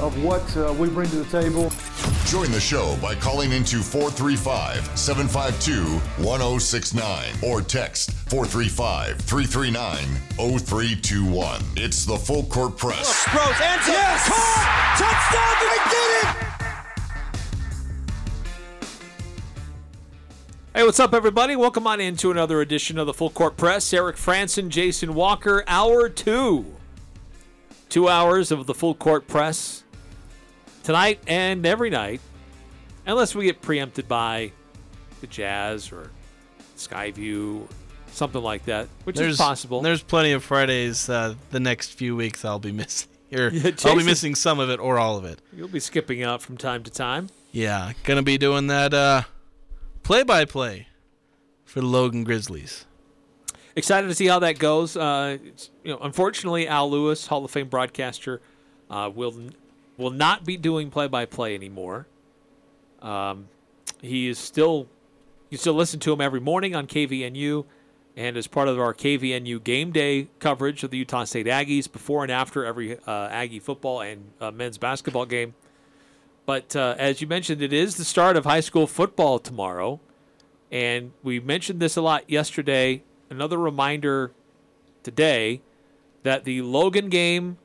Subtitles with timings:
[0.00, 1.70] of what uh, we bring to the table.
[2.26, 10.04] Join the show by calling into 435 752 1069 or text 435 339
[10.58, 11.60] 0321.
[11.76, 13.26] It's the Full Court Press.
[13.34, 13.92] Rose, answer.
[13.92, 14.28] Yes!
[14.28, 14.96] Caught!
[14.98, 15.56] Touchdown!
[15.60, 16.50] They did it!
[20.74, 21.56] Hey, what's up, everybody?
[21.56, 23.92] Welcome on into another edition of the Full Court Press.
[23.92, 26.64] Eric Frandsen, Jason Walker, hour two.
[27.88, 29.82] Two hours of the Full Court Press
[30.90, 32.20] tonight and every night,
[33.06, 34.50] unless we get preempted by
[35.20, 36.10] the Jazz or
[36.76, 37.68] Skyview,
[38.10, 39.82] something like that, which there's, is possible.
[39.82, 43.08] There's plenty of Fridays uh, the next few weeks I'll be missing.
[43.32, 45.40] Or Yeah, I'll be missing some of it or all of it.
[45.52, 47.28] You'll be skipping out from time to time.
[47.52, 49.22] Yeah, gonna be doing that uh,
[50.02, 50.88] play-by-play
[51.64, 52.84] for the Logan Grizzlies.
[53.76, 54.96] excited to see how that goes.
[54.96, 55.38] Uh,
[55.84, 58.40] you know, unfortunately, Al Lewis, Hall of Fame broadcaster,
[58.90, 59.52] uh, will
[60.00, 62.06] will not be doing play by play anymore.
[63.02, 63.48] Um,
[64.00, 64.88] he is still
[65.50, 67.64] you still listen to him every morning on KVNU,
[68.16, 72.22] and as part of our KVNU game day coverage of the Utah State Aggies before
[72.22, 75.54] and after every uh, Aggie football and uh, men's basketball game.
[76.46, 80.00] But uh, as you mentioned, it is the start of high school football tomorrow.
[80.70, 83.02] And we mentioned this a lot yesterday.
[83.28, 84.32] Another reminder
[85.02, 85.62] today
[86.22, 87.58] that the Logan game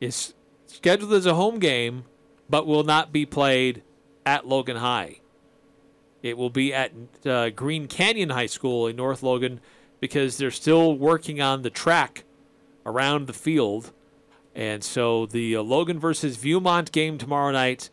[0.00, 0.34] is
[0.72, 2.04] scheduled as a home game,
[2.48, 3.82] but will not be played
[4.26, 5.20] at Logan High.
[6.22, 6.92] It will be at
[7.26, 9.60] uh, Green Canyon High School in North Logan
[10.00, 12.24] because they're still working on the track
[12.86, 13.92] around the field.
[14.54, 17.90] And so the uh, Logan versus Viewmont game tomorrow night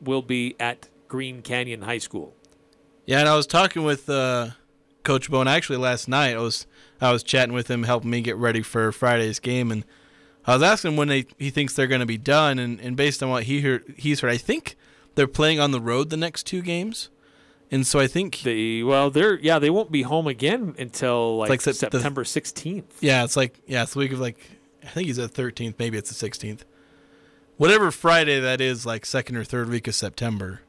[0.00, 2.34] will be at Green Canyon High School.
[3.06, 4.50] Yeah, and I was talking with uh,
[5.04, 6.36] Coach Bone actually last night.
[6.36, 6.66] I was
[7.00, 9.84] I was chatting with him, helping me get ready for Friday's game, and
[10.46, 12.58] I was asking when they he thinks they're going to be done.
[12.58, 14.76] And, and based on what he heard, he's heard, I think
[15.14, 17.10] they're playing on the road the next two games,
[17.70, 21.50] and so I think The well, they're yeah, they won't be home again until like,
[21.50, 22.98] like September sixteenth.
[23.00, 24.38] yeah, it's like yeah, it's the week of like
[24.82, 26.64] I think he's at thirteenth, maybe it's the sixteenth,
[27.56, 30.62] whatever Friday that is, like second or third week of September.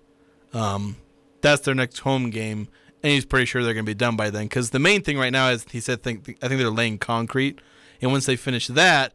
[0.54, 0.98] Um,
[1.40, 2.68] that's their next home game,
[3.02, 4.46] and he's pretty sure they're going to be done by then.
[4.46, 7.62] Because the main thing right now is he said think I think they're laying concrete,
[8.02, 9.14] and once they finish that,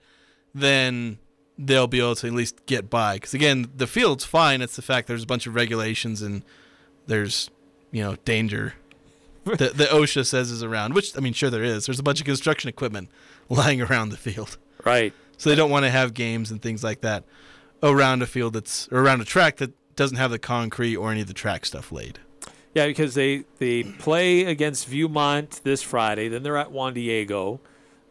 [0.61, 1.19] then
[1.59, 3.15] they'll be able to at least get by.
[3.15, 4.61] Because again, the field's fine.
[4.63, 6.43] It's the fact there's a bunch of regulations and
[7.07, 7.51] there's
[7.93, 8.75] you know danger
[9.45, 10.95] that the OSHA says is around.
[10.95, 11.87] Which I mean, sure there is.
[11.87, 13.11] There's a bunch of construction equipment
[13.49, 15.13] lying around the field, Right.
[15.37, 17.25] so they don't want to have games and things like that
[17.83, 21.21] around a field that's or around a track that doesn't have the concrete or any
[21.21, 22.19] of the track stuff laid.
[22.75, 27.61] Yeah, because they they play against Viewmont this Friday, then they're at Juan Diego.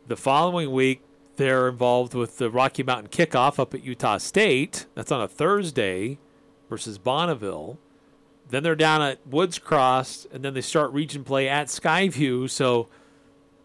[0.07, 1.01] The following week,
[1.37, 4.85] they're involved with the Rocky Mountain Kickoff up at Utah State.
[4.95, 6.19] That's on a Thursday
[6.69, 7.77] versus Bonneville.
[8.49, 12.49] Then they're down at Woods Cross, and then they start region play at Skyview.
[12.49, 12.89] So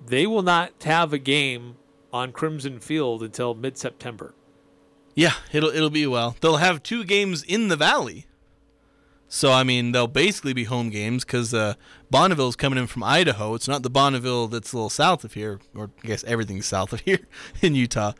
[0.04, 1.76] they will not have a game
[2.12, 4.34] on Crimson Field until mid September.
[5.14, 6.36] Yeah, it'll it'll be well.
[6.40, 8.26] They'll have two games in the valley.
[9.32, 11.74] So I mean, they'll basically be home games because uh,
[12.10, 13.54] Bonneville's coming in from Idaho.
[13.54, 16.92] It's not the Bonneville that's a little south of here, or I guess everything's south
[16.92, 17.20] of here
[17.62, 18.12] in Utah,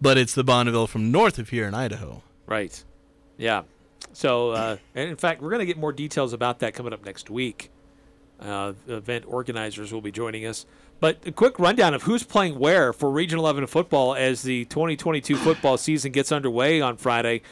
[0.00, 2.24] but it's the Bonneville from north of here in Idaho.
[2.46, 2.82] Right.
[3.38, 3.62] Yeah.
[4.12, 7.04] So, uh, and in fact, we're going to get more details about that coming up
[7.04, 7.70] next week.
[8.40, 10.66] Uh, event organizers will be joining us.
[10.98, 15.36] But a quick rundown of who's playing where for Region 11 football as the 2022
[15.36, 17.42] football season gets underway on Friday.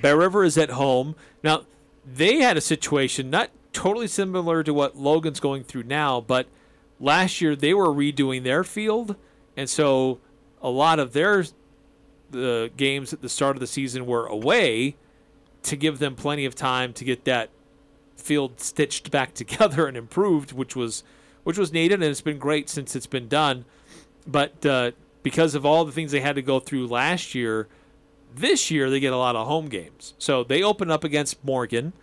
[0.00, 1.14] Bear River is at home.
[1.42, 1.64] Now,
[2.14, 6.46] they had a situation not totally similar to what Logan's going through now, but
[6.98, 9.16] last year they were redoing their field.
[9.56, 10.18] And so
[10.62, 11.44] a lot of their
[12.30, 14.96] the games at the start of the season were away
[15.62, 17.48] to give them plenty of time to get that
[18.16, 21.04] field stitched back together and improved, which was
[21.44, 23.64] which was needed, and it's been great since it's been done.
[24.26, 24.90] But uh,
[25.22, 27.68] because of all the things they had to go through last year,
[28.34, 30.14] this year they get a lot of home games.
[30.18, 31.94] So they open up against Morgan,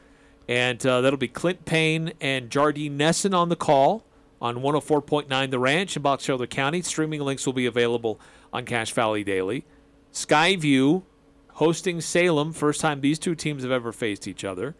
[0.48, 4.06] and uh, that'll be Clint Payne and Jardine Nesson on the call
[4.42, 6.82] on 104.9 The Ranch in Box Elder County.
[6.82, 8.20] Streaming links will be available
[8.54, 9.66] on Cache Valley Daily.
[10.14, 11.04] Skyview
[11.54, 14.76] hosting Salem, first time these two teams have ever faced each other.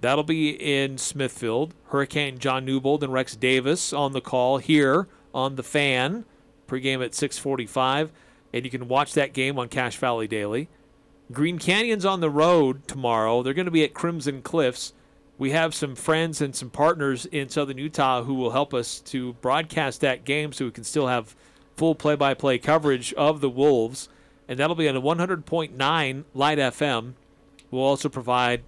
[0.00, 1.74] That'll be in Smithfield.
[1.86, 6.24] Hurricane John Newbold and Rex Davis on the call here on the fan.
[6.66, 8.10] Pregame at 6:45,
[8.52, 10.68] and you can watch that game on Cache Valley Daily.
[11.32, 13.42] Green Canyon's on the road tomorrow.
[13.42, 14.92] They're going to be at Crimson Cliffs.
[15.44, 19.34] We have some friends and some partners in Southern Utah who will help us to
[19.42, 21.36] broadcast that game so we can still have
[21.76, 24.08] full play by play coverage of the Wolves.
[24.48, 27.12] And that'll be on 100.9 Light FM.
[27.70, 28.62] We'll also provide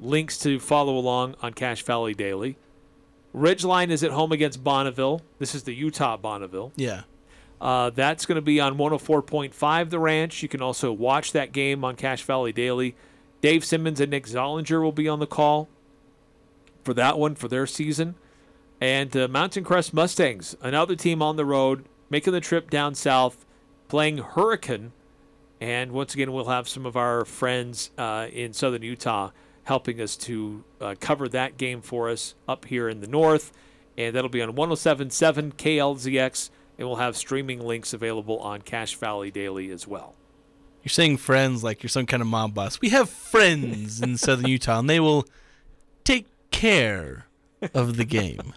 [0.00, 2.56] links to follow along on Cache Valley Daily.
[3.32, 5.22] Ridgeline is at home against Bonneville.
[5.38, 6.72] This is the Utah Bonneville.
[6.74, 7.02] Yeah.
[7.60, 10.42] Uh, that's going to be on 104.5 The Ranch.
[10.42, 12.96] You can also watch that game on Cache Valley Daily.
[13.40, 15.68] Dave Simmons and Nick Zollinger will be on the call
[16.88, 18.14] for that one for their season.
[18.80, 23.44] And uh, Mountain Crest Mustangs, another team on the road, making the trip down south,
[23.88, 24.92] playing Hurricane.
[25.60, 29.32] And once again, we'll have some of our friends uh, in southern Utah
[29.64, 33.52] helping us to uh, cover that game for us up here in the north.
[33.98, 36.48] And that'll be on 1077 KLZX
[36.78, 40.14] and we'll have streaming links available on Cache Valley Daily as well.
[40.82, 42.80] You're saying friends like you're some kind of mob boss.
[42.80, 45.26] We have friends in southern Utah, and they will
[46.58, 47.26] care
[47.74, 48.54] of the game.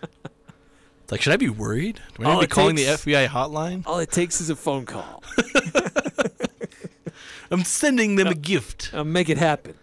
[1.03, 1.99] It's like, should I be worried?
[2.17, 3.83] Do I need All to be calling takes- the FBI hotline?
[3.85, 5.23] All it takes is a phone call.
[7.51, 8.91] I'm sending them a gift.
[8.93, 9.75] I'll make it happen.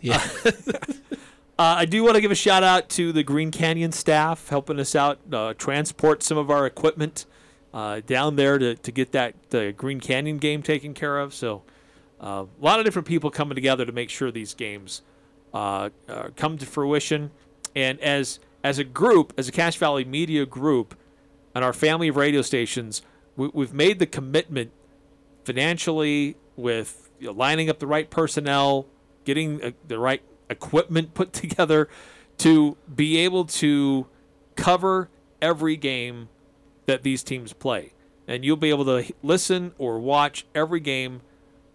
[0.00, 0.26] Yeah.
[0.46, 0.52] Uh,
[1.58, 4.94] I do want to give a shout out to the Green Canyon staff helping us
[4.96, 7.26] out uh, transport some of our equipment
[7.74, 11.34] uh, down there to, to get that the Green Canyon game taken care of.
[11.34, 11.62] So
[12.20, 15.02] uh, a lot of different people coming together to make sure these games
[15.52, 17.30] uh, uh, come to fruition.
[17.74, 20.96] And as as a group, as a Cache Valley Media group,
[21.54, 23.02] and our family of radio stations,
[23.36, 24.72] we, we've made the commitment
[25.44, 28.86] financially with you know, lining up the right personnel,
[29.24, 31.88] getting uh, the right equipment put together
[32.38, 34.06] to be able to
[34.56, 35.08] cover
[35.40, 36.28] every game
[36.86, 37.92] that these teams play.
[38.26, 41.22] And you'll be able to listen or watch every game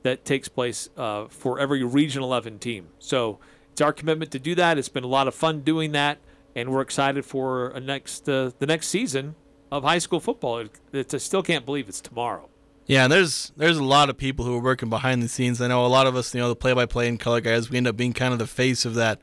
[0.04, 2.90] that takes place uh, for every Region 11 team.
[3.00, 3.40] So
[3.74, 4.78] it's our commitment to do that.
[4.78, 6.20] It's been a lot of fun doing that,
[6.56, 9.34] and we're excited for a next uh, the next season
[9.72, 10.60] of high school football.
[10.60, 12.50] It, it's, I still can't believe it's tomorrow.
[12.86, 15.60] Yeah, and there's there's a lot of people who are working behind the scenes.
[15.60, 17.88] I know a lot of us, you know, the play-by-play and color guys, we end
[17.88, 19.20] up being kind of the face of that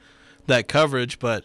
[0.49, 1.45] that coverage, but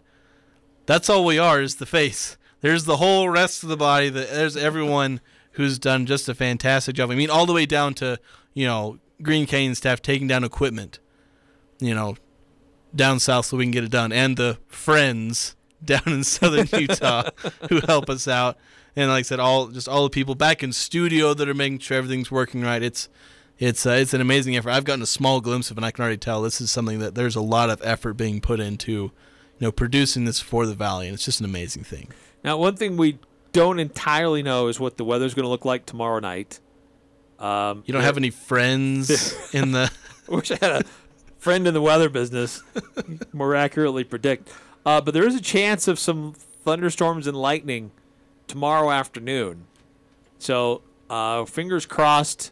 [0.87, 2.37] that's all we are is the face.
[2.61, 4.09] There's the whole rest of the body.
[4.09, 5.21] That there's everyone
[5.51, 7.11] who's done just a fantastic job.
[7.11, 8.19] I mean, all the way down to
[8.55, 10.97] you know Green Cane staff taking down equipment,
[11.79, 12.15] you know,
[12.95, 17.29] down south so we can get it done, and the friends down in southern Utah
[17.69, 18.57] who help us out.
[18.95, 21.79] And like I said, all just all the people back in studio that are making
[21.79, 22.81] sure everything's working right.
[22.81, 23.09] It's
[23.59, 24.69] it's uh, it's an amazing effort.
[24.71, 26.99] I've gotten a small glimpse of, it, and I can already tell this is something
[26.99, 29.11] that there's a lot of effort being put into, you
[29.59, 32.09] know, producing this for the valley, and it's just an amazing thing.
[32.43, 33.19] Now, one thing we
[33.51, 36.59] don't entirely know is what the weather's going to look like tomorrow night.
[37.39, 39.09] Um, You don't have any friends
[39.53, 39.91] in the
[40.29, 40.83] I wish I had a
[41.45, 42.63] friend in the weather business
[43.31, 44.51] more accurately predict.
[44.83, 47.91] Uh, but there is a chance of some thunderstorms and lightning
[48.47, 49.67] tomorrow afternoon.
[50.39, 52.51] So uh, fingers crossed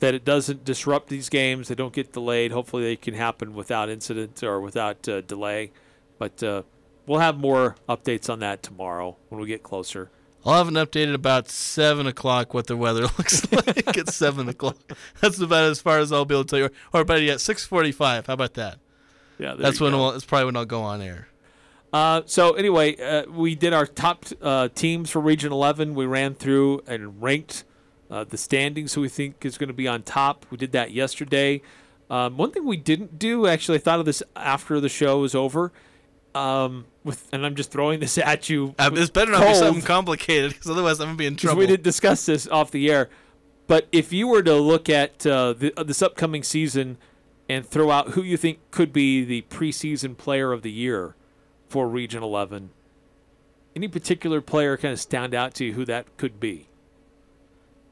[0.00, 1.68] that it doesn't disrupt these games.
[1.68, 2.52] They don't get delayed.
[2.52, 5.70] Hopefully they can happen without incident or without uh, delay.
[6.18, 6.62] But uh,
[7.06, 10.08] we'll have more updates on that tomorrow when we get closer.
[10.44, 14.48] I'll have an update at about seven o'clock what the weather looks like at seven
[14.48, 14.76] o'clock.
[15.20, 16.70] That's about as far as I'll be able to tell you.
[16.92, 18.26] Or, better yet, six forty-five.
[18.26, 18.78] How about that?
[19.38, 21.28] Yeah, That's when we'll, that's probably when I'll go on air.
[21.92, 25.94] Uh, so anyway, uh, we did our top uh, teams for Region 11.
[25.94, 27.64] We ran through and ranked
[28.10, 30.46] uh, the standings who we think is going to be on top.
[30.50, 31.60] We did that yesterday.
[32.08, 35.34] Um, one thing we didn't do, actually, I thought of this after the show was
[35.34, 35.72] over.
[36.34, 38.74] Um, with and I'm just throwing this at you.
[38.78, 41.58] Uh, this better not be something complicated, because otherwise I'm gonna be in trouble.
[41.58, 43.10] We didn't discuss this off the air.
[43.66, 46.98] But if you were to look at uh, the, uh, this upcoming season
[47.48, 51.14] and throw out who you think could be the preseason player of the year
[51.68, 52.70] for Region 11,
[53.74, 56.68] any particular player kind of stand out to you who that could be?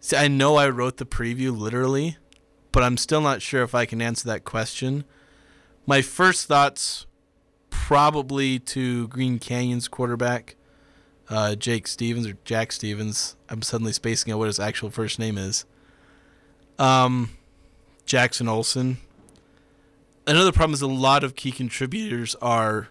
[0.00, 2.16] See, I know I wrote the preview literally,
[2.72, 5.04] but I'm still not sure if I can answer that question.
[5.86, 7.06] My first thoughts
[7.90, 10.54] probably to Green Canyon's quarterback,
[11.28, 13.34] uh, Jake Stevens or Jack Stevens.
[13.48, 15.64] I'm suddenly spacing out what his actual first name is.
[16.78, 17.30] Um,
[18.06, 18.98] Jackson Olson.
[20.24, 22.90] Another problem is a lot of key contributors are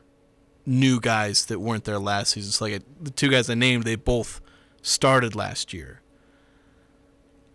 [0.65, 2.51] new guys that weren't there last season.
[2.51, 4.41] So like the two guys I named, they both
[4.81, 6.01] started last year.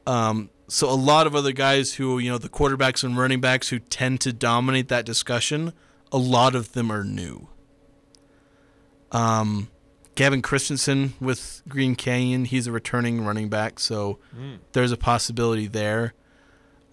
[0.07, 3.69] Um, so a lot of other guys who, you know, the quarterbacks and running backs
[3.69, 5.75] who tend to dominate that discussion,
[6.15, 7.49] a lot of them are new.
[9.11, 9.69] Um,
[10.15, 12.45] Gavin Christensen with Green Canyon.
[12.45, 14.21] He's a returning running back, so
[14.73, 16.15] there's a possibility there.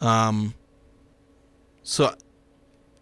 [0.02, 0.56] Um,
[1.84, 2.16] so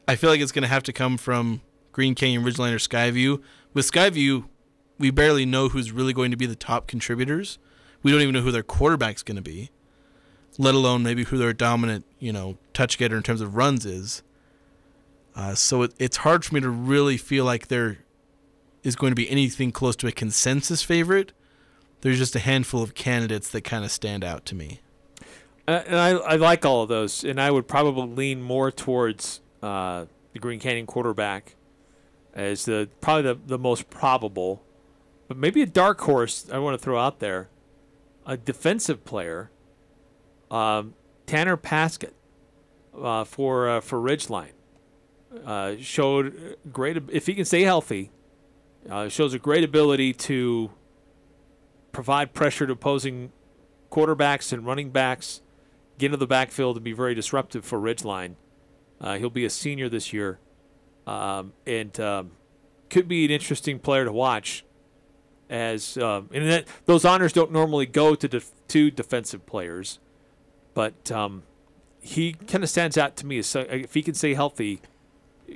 [0.09, 1.61] I feel like it's going to have to come from
[1.93, 3.41] Green Canyon, Ridgeline, or Skyview.
[3.73, 4.45] With Skyview,
[4.97, 7.59] we barely know who's really going to be the top contributors.
[8.03, 9.69] We don't even know who their quarterback's going to be,
[10.57, 14.21] let alone maybe who their dominant, you know, touch getter in terms of runs is.
[15.39, 17.99] Uh, so it, it's hard for me to really feel like there
[18.83, 21.31] is going to be anything close to a consensus favorite.
[22.01, 24.81] There's just a handful of candidates that kind of stand out to me.
[25.65, 29.39] Uh, and I, I like all of those, and I would probably lean more towards
[29.63, 31.55] uh, the Green Canyon quarterback
[32.33, 34.61] as the probably the, the most probable,
[35.29, 37.47] but maybe a dark horse I want to throw out there,
[38.25, 39.51] a defensive player,
[40.51, 42.11] um, Tanner Paskett
[43.01, 44.51] uh, for uh, for Ridgeline,
[45.45, 48.11] uh, showed great if he can stay healthy,
[48.89, 50.71] uh, shows a great ability to
[51.91, 53.31] provide pressure to opposing
[53.91, 55.41] quarterbacks and running backs
[55.99, 58.35] get into the backfield and be very disruptive for Ridgeline.
[58.99, 60.39] Uh, he'll be a senior this year,
[61.05, 62.31] um, and um,
[62.89, 64.65] could be an interesting player to watch.
[65.49, 69.99] As um, and that, those honors don't normally go to def- to defensive players,
[70.73, 71.43] but um,
[71.99, 73.41] he kind of stands out to me.
[73.41, 74.81] So if he can stay healthy,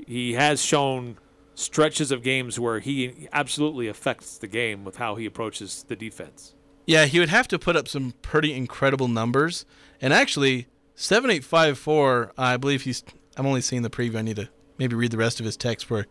[0.08, 1.18] he has shown
[1.56, 6.56] stretches of games where he absolutely affects the game with how he approaches the defense.
[6.86, 9.66] Yeah, he would have to put up some pretty incredible numbers.
[10.02, 13.04] And actually, 7854, I believe he's.
[13.38, 14.18] I'm only seeing the preview.
[14.18, 16.08] I need to maybe read the rest of his text where.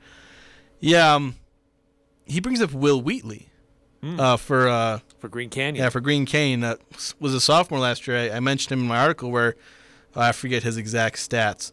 [0.81, 1.37] Yeah, um,
[2.25, 3.49] he brings up Will Wheatley
[4.03, 4.69] uh, for.
[4.69, 6.61] Uh, For Green Canyon, Yeah, for Green Canyon.
[6.61, 6.81] that
[7.21, 8.17] was a sophomore last year.
[8.33, 9.55] I, I mentioned him in my article where
[10.17, 11.71] uh, I forget his exact stats,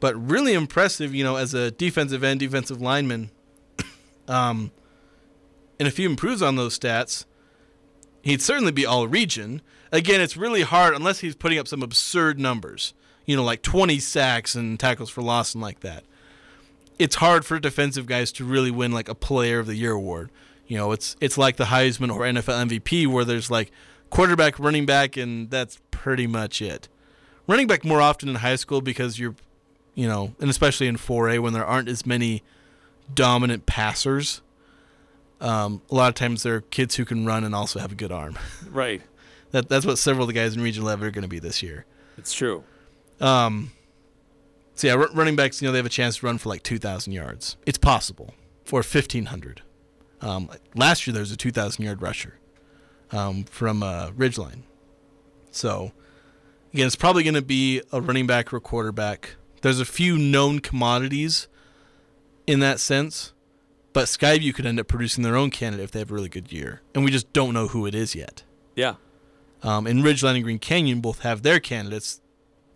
[0.00, 1.14] but really impressive.
[1.14, 3.30] You know, as a defensive end, defensive lineman.
[4.28, 4.72] um,
[5.78, 7.24] and if he improves on those stats,
[8.22, 9.62] he'd certainly be all region.
[9.92, 12.94] Again, it's really hard unless he's putting up some absurd numbers.
[13.26, 16.04] You know, like 20 sacks and tackles for loss and like that.
[16.98, 20.30] It's hard for defensive guys to really win like a Player of the Year award.
[20.66, 23.72] You know, it's it's like the Heisman or NFL MVP where there's like
[24.10, 26.88] quarterback, running back, and that's pretty much it.
[27.46, 29.34] Running back more often in high school because you're,
[29.94, 32.42] you know, and especially in 4A when there aren't as many
[33.12, 34.42] dominant passers.
[35.40, 37.94] Um, a lot of times there are kids who can run and also have a
[37.94, 38.38] good arm.
[38.70, 39.02] right?
[39.52, 41.62] that that's what several of the guys in Region 11 are going to be this
[41.62, 41.84] year.
[42.16, 42.64] It's true.
[43.20, 43.72] Um,
[44.74, 46.62] so yeah, r- running backs, you know, they have a chance to run for like
[46.62, 47.56] 2,000 yards.
[47.66, 49.62] It's possible for 1,500.
[50.20, 52.38] Um, last year there was a 2,000 yard rusher
[53.10, 54.62] um, from uh, Ridgeline.
[55.50, 55.92] So
[56.72, 59.36] again, it's probably going to be a running back or a quarterback.
[59.60, 61.48] There's a few known commodities
[62.46, 63.32] in that sense,
[63.92, 66.52] but Skyview could end up producing their own candidate if they have a really good
[66.52, 68.42] year, and we just don't know who it is yet.
[68.74, 68.94] Yeah.
[69.62, 72.20] Um, and Ridgeline and Green Canyon both have their candidates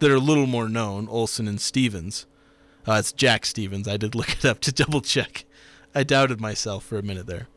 [0.00, 2.26] that are a little more known, Olson and Stevens.
[2.86, 3.88] Uh, it's Jack Stevens.
[3.88, 5.46] I did look it up to double check.
[5.94, 7.48] I doubted myself for a minute there.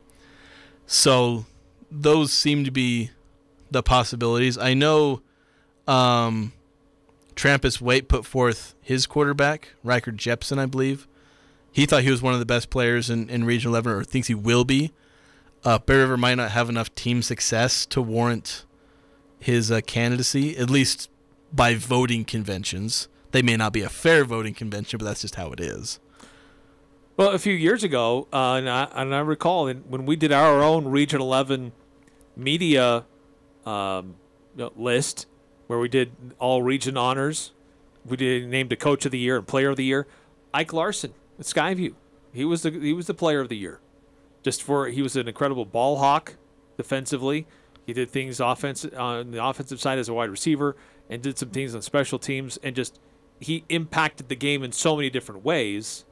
[0.86, 1.44] So
[1.90, 3.10] those seem to be
[3.70, 4.56] the possibilities.
[4.56, 5.20] I know
[5.86, 6.52] um,
[7.38, 11.06] Trampus Waite put forth his quarterback, Riker Jepson, I believe.
[11.70, 14.26] He thought he was one of the best players in, in Region 11, or thinks
[14.26, 14.90] he will be.
[15.64, 18.64] Uh, Bear River might not have enough team success to warrant
[19.38, 21.10] his uh, candidacy, at least
[21.52, 23.06] by voting conventions.
[23.30, 26.00] They may not be a fair voting convention, but that's just how it is.
[27.16, 30.60] Well, a few years ago, uh, and, I, and I recall when we did our
[30.60, 31.70] own Region 11
[32.34, 33.04] media
[33.64, 34.16] um,
[34.76, 35.26] list,
[35.68, 36.10] where we did
[36.40, 37.52] all region honors,
[38.04, 40.06] we did named a coach of the year and player of the year.
[40.52, 41.94] Ike Larson at Skyview,
[42.32, 43.80] he was the he was the player of the year.
[44.42, 46.34] Just for he was an incredible ball hawk
[46.76, 47.46] defensively.
[47.86, 50.76] He did things offense on the offensive side as a wide receiver,
[51.08, 52.98] and did some things on special teams, and just
[53.40, 56.04] he impacted the game in so many different ways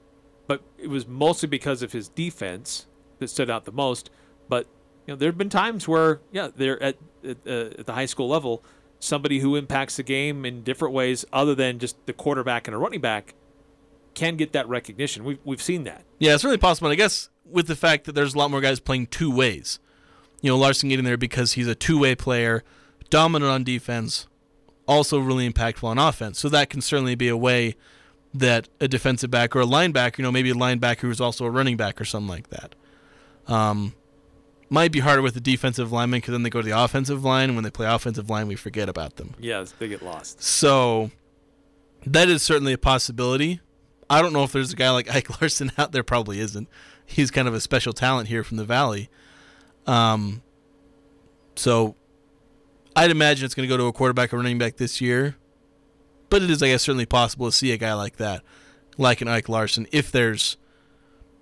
[0.46, 2.86] but it was mostly because of his defense
[3.18, 4.10] that stood out the most.
[4.48, 4.66] But
[5.06, 8.06] you know, there have been times where, yeah, they're at at, uh, at the high
[8.06, 8.62] school level,
[9.06, 12.78] somebody who impacts the game in different ways other than just the quarterback and a
[12.78, 13.34] running back
[14.14, 15.24] can get that recognition.
[15.24, 16.02] We've we've seen that.
[16.18, 16.90] Yeah, it's really possible.
[16.90, 19.78] I guess with the fact that there's a lot more guys playing two ways.
[20.42, 22.62] You know, Larson getting there because he's a two way player,
[23.10, 24.26] dominant on defense,
[24.86, 26.38] also really impactful on offense.
[26.38, 27.76] So that can certainly be a way
[28.34, 31.50] that a defensive back or a linebacker, you know, maybe a linebacker who's also a
[31.50, 32.74] running back or something like that.
[33.46, 33.94] Um,
[34.68, 37.50] might be harder with the defensive lineman because then they go to the offensive line.
[37.50, 39.34] And when they play offensive line, we forget about them.
[39.38, 40.42] Yes, they get lost.
[40.42, 41.10] So
[42.04, 43.60] that is certainly a possibility.
[44.08, 46.02] I don't know if there's a guy like Ike Larson out there.
[46.02, 46.68] Probably isn't.
[47.04, 49.08] He's kind of a special talent here from the valley.
[49.86, 50.42] Um,
[51.54, 51.94] so
[52.96, 55.36] I'd imagine it's going to go to a quarterback or running back this year.
[56.28, 58.42] But it is, I guess, certainly possible to see a guy like that,
[58.98, 60.56] like an Ike Larson, if there's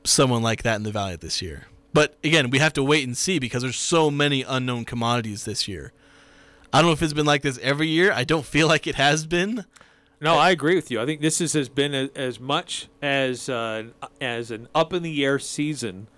[0.04, 1.68] someone like that in the Valley this year.
[1.94, 5.66] But again, we have to wait and see because there's so many unknown commodities this
[5.66, 5.92] year.
[6.72, 8.12] I don't know if it's been like this every year.
[8.12, 9.64] I don't feel like it has been.
[10.20, 11.00] No, I agree with you.
[11.00, 13.84] I think this is, has been a, as much as uh,
[14.20, 16.08] as an up in the air season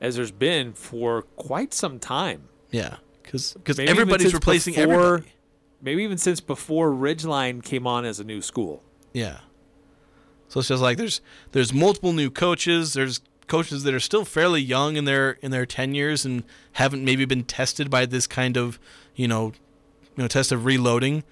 [0.00, 2.48] as there's been for quite some time.
[2.70, 5.32] Yeah, because everybody's replacing before- everybody.
[5.80, 8.82] Maybe even since before Ridgeline came on as a new school.
[9.12, 9.38] Yeah.
[10.48, 11.20] So it's just like there's
[11.52, 12.94] there's multiple new coaches.
[12.94, 17.24] There's coaches that are still fairly young in their in their tenures and haven't maybe
[17.24, 18.78] been tested by this kind of
[19.16, 19.46] you know
[20.16, 21.24] you know test of reloading,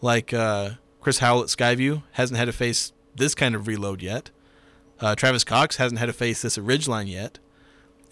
[0.00, 4.30] like uh, Chris Howell at Skyview hasn't had to face this kind of reload yet.
[5.00, 7.38] Uh, Travis Cox hasn't had to face this at Ridgeline yet,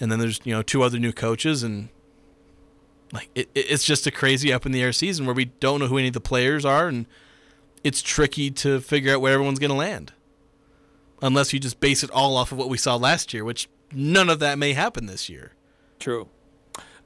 [0.00, 1.88] and then there's you know two other new coaches and
[3.12, 5.80] like it, it- it's just a crazy up in the air season where we don't
[5.80, 7.06] know who any of the players are and
[7.82, 10.12] it's tricky to figure out where everyone's going to land.
[11.22, 14.30] Unless you just base it all off of what we saw last year, which none
[14.30, 15.52] of that may happen this year.
[15.98, 16.28] True.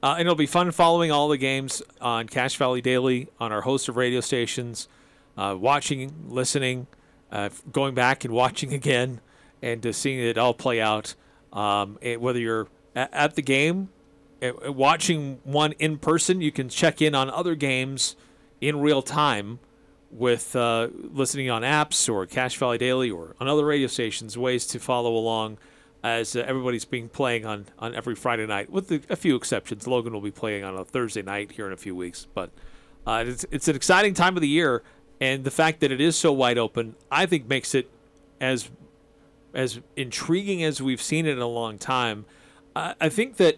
[0.01, 3.61] Uh, and it'll be fun following all the games on Cache Valley Daily, on our
[3.61, 4.87] host of radio stations,
[5.37, 6.87] uh, watching, listening,
[7.31, 9.19] uh, going back and watching again,
[9.61, 11.15] and seeing it all play out.
[11.51, 13.89] Um, and whether you're at, at the game,
[14.41, 18.15] uh, watching one in person, you can check in on other games
[18.61, 19.59] in real time
[20.11, 24.65] with uh, listening on apps or Cache Valley Daily or on other radio stations, ways
[24.67, 25.57] to follow along
[26.03, 29.87] as uh, everybody's being playing on, on every Friday night, with a, a few exceptions.
[29.87, 32.51] Logan will be playing on a Thursday night here in a few weeks, but
[33.07, 34.83] uh, it's it's an exciting time of the year,
[35.19, 37.89] and the fact that it is so wide open, I think, makes it
[38.39, 38.69] as
[39.53, 42.25] as intriguing as we've seen it in a long time.
[42.75, 43.55] I think that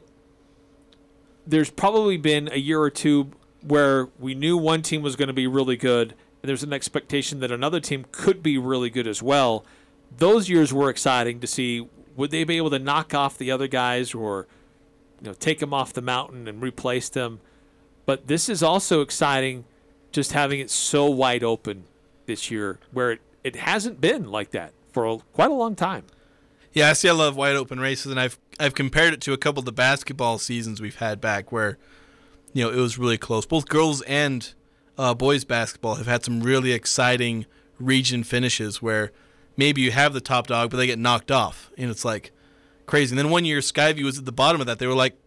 [1.47, 5.33] there's probably been a year or two where we knew one team was going to
[5.33, 6.13] be really good,
[6.47, 9.65] and there's an expectation that another team could be really good as well.
[10.15, 13.67] Those years were exciting to see would they be able to knock off the other
[13.67, 14.47] guys or
[15.19, 17.41] you know take them off the mountain and replace them.
[18.05, 19.65] But this is also exciting
[20.13, 21.83] just having it so wide open
[22.27, 26.05] this year where it, it hasn't been like that for a, quite a long time.
[26.71, 27.09] Yeah, I see.
[27.09, 29.73] I love wide open races, and I've I've compared it to a couple of the
[29.73, 31.77] basketball seasons we've had back where,
[32.53, 33.45] you know, it was really close.
[33.45, 34.53] Both girls and
[34.97, 37.45] uh, boys basketball have had some really exciting
[37.79, 39.11] region finishes where
[39.55, 42.31] maybe you have the top dog, but they get knocked off, and it's like
[42.85, 43.13] crazy.
[43.13, 45.17] And then one year Skyview was at the bottom of that; they were like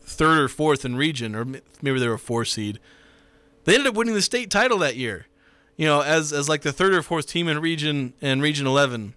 [0.00, 2.78] third or fourth in region, or maybe they were a four seed.
[3.64, 5.26] They ended up winning the state title that year.
[5.76, 9.14] You know, as as like the third or fourth team in region and region eleven.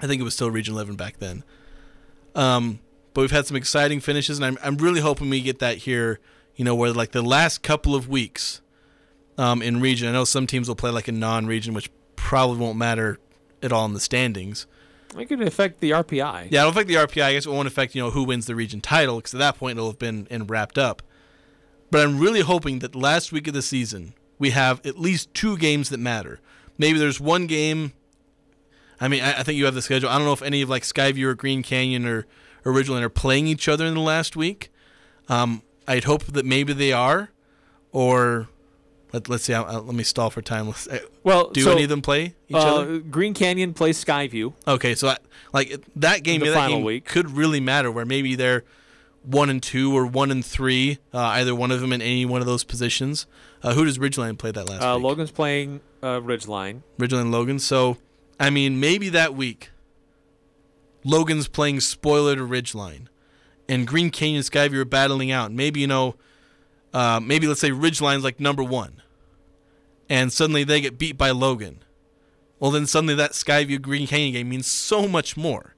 [0.00, 1.42] I think it was still Region 11 back then.
[2.34, 2.80] Um,
[3.14, 6.20] but we've had some exciting finishes, and I'm I'm really hoping we get that here.
[6.54, 8.60] You know, where like the last couple of weeks,
[9.38, 10.08] um, in region.
[10.08, 13.18] I know some teams will play like a non-region, which probably won't matter
[13.62, 14.66] at all in the standings.
[15.16, 16.48] It could affect the RPI.
[16.50, 17.22] Yeah, I don't think the RPI.
[17.22, 19.56] I guess it won't affect you know who wins the region title because at that
[19.56, 21.02] point it'll have been and wrapped up.
[21.90, 25.56] But I'm really hoping that last week of the season we have at least two
[25.56, 26.40] games that matter.
[26.76, 27.92] Maybe there's one game.
[29.00, 30.10] I mean, I, I think you have the schedule.
[30.10, 32.26] I don't know if any of like Skyview or Green Canyon or
[32.64, 34.70] or Ridgeline are playing each other in the last week.
[35.28, 37.30] Um, I'd hope that maybe they are,
[37.92, 38.48] or
[39.12, 39.54] let, let's see.
[39.54, 40.66] i let me stall for time.
[40.66, 42.98] Let's, uh, Well, do so, any of them play each uh, other?
[42.98, 44.52] Green Canyon plays Skyview.
[44.66, 45.16] Okay, so I,
[45.52, 47.04] like that game, the that final game week.
[47.04, 47.90] could really matter.
[47.90, 48.64] Where maybe they're
[49.22, 52.40] one and two or one and three, uh, either one of them in any one
[52.40, 53.26] of those positions.
[53.62, 55.04] Uh, who does Ridgeline play that last Uh, week?
[55.04, 56.82] Logan's playing uh, Ridgeline.
[56.98, 57.58] Ridgeline Logan.
[57.58, 57.96] So,
[58.38, 59.70] I mean, maybe that week,
[61.04, 63.06] Logan's playing spoiler to Ridgeline,
[63.68, 65.52] and Green Canyon Skyview are battling out.
[65.52, 66.16] Maybe you know,
[66.96, 69.02] uh, maybe let's say Ridgeline's like number one,
[70.08, 71.84] and suddenly they get beat by Logan.
[72.58, 75.74] Well, then suddenly that Skyview Green Canyon game means so much more.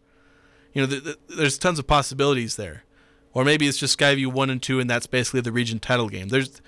[0.72, 2.84] You know, th- th- there's tons of possibilities there,
[3.32, 6.28] or maybe it's just Skyview one and two, and that's basically the region title game.
[6.28, 6.62] There's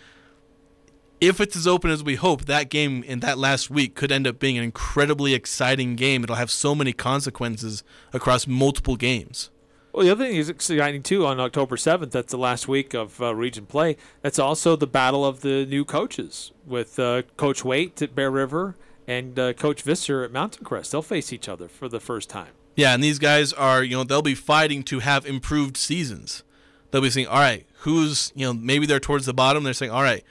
[1.20, 4.26] if it's as open as we hope, that game in that last week could end
[4.26, 6.24] up being an incredibly exciting game.
[6.24, 9.50] It'll have so many consequences across multiple games.
[9.92, 11.26] Well, the other thing is exciting too.
[11.26, 13.96] On October seventh, that's the last week of uh, region play.
[14.22, 18.76] That's also the battle of the new coaches with uh, Coach Waite at Bear River
[19.08, 20.92] and uh, Coach Visser at Mountain Crest.
[20.92, 22.52] They'll face each other for the first time.
[22.76, 26.44] Yeah, and these guys are, you know, they'll be fighting to have improved seasons.
[26.90, 29.64] They'll be saying, all right, who's, you know, maybe they're towards the bottom.
[29.64, 30.24] They're saying, all right,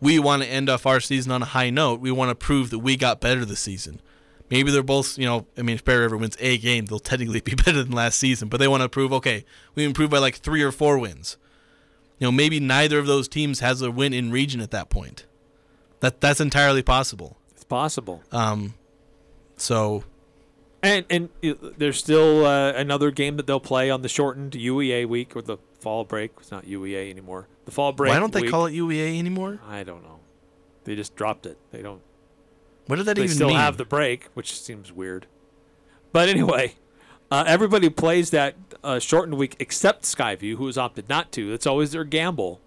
[0.00, 2.00] we want to end off our season on a high note.
[2.00, 4.00] We want to prove that we got better this season.
[4.50, 7.40] Maybe they're both, you know, I mean, if Bear River wins a game, they'll technically
[7.40, 10.36] be better than last season, but they want to prove, okay, we improved by like
[10.36, 11.36] three or four wins.
[12.18, 15.24] You know, maybe neither of those teams has a win in region at that point.
[16.00, 17.38] That that's entirely possible.
[17.52, 18.22] It's possible.
[18.32, 18.74] Um,
[19.56, 20.04] so
[20.82, 25.36] And and there's still uh, another game that they'll play on the shortened UEA week
[25.36, 26.32] or the fall break.
[26.38, 27.48] It's not UEA anymore.
[27.66, 28.12] The fall break.
[28.12, 29.60] why don't they week- call it UEA anymore?
[29.66, 30.20] I don't know.
[30.84, 31.58] They just dropped it.
[31.70, 32.00] They don't.
[32.90, 33.56] What did that They even still mean?
[33.56, 35.26] have the break, which seems weird.
[36.12, 36.74] But anyway,
[37.30, 41.50] uh, everybody plays that uh, shortened week except Skyview, who has opted not to.
[41.50, 42.60] That's always their gamble.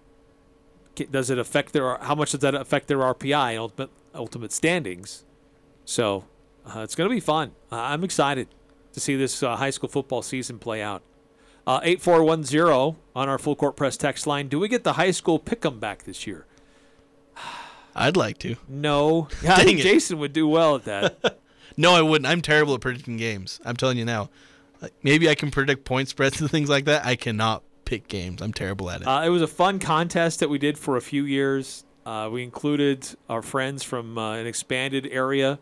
[1.10, 1.98] Does it affect their?
[1.98, 5.24] How much does that affect their RPI and ultimate ultimate standings?
[5.84, 6.24] So
[6.64, 7.52] uh, it's going to be fun.
[7.70, 8.48] Uh, I'm excited
[8.94, 11.02] to see this uh, high school football season play out.
[11.66, 14.48] Uh, 8410 on our full court press text line.
[14.48, 16.46] Do we get the high school pick 'em back this year?
[17.94, 18.56] I'd like to.
[18.68, 19.28] No.
[19.42, 19.82] Yeah, I think it.
[19.82, 21.38] Jason would do well at that.
[21.76, 22.26] No, I wouldn't.
[22.26, 23.58] I'm terrible at predicting games.
[23.64, 24.30] I'm telling you now.
[25.02, 27.04] Maybe I can predict point spreads and things like that.
[27.04, 28.40] I cannot pick games.
[28.42, 29.08] I'm terrible at it.
[29.08, 31.84] Uh, it was a fun contest that we did for a few years.
[32.06, 35.58] Uh, we included our friends from uh, an expanded area,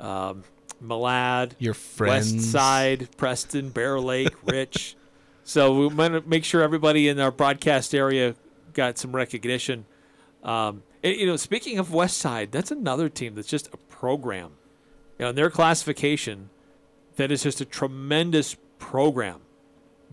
[0.00, 0.42] um,
[0.82, 2.32] Malad, Your friends.
[2.34, 4.96] West Side, Preston, Bear Lake, Rich.
[5.44, 8.34] so we want to make sure everybody in our broadcast area
[8.72, 9.84] got some recognition.
[10.42, 14.52] Um, and, you know, speaking of West Side, that's another team that's just a program.
[15.18, 16.50] You know, in their classification,
[17.16, 19.40] that is just a tremendous program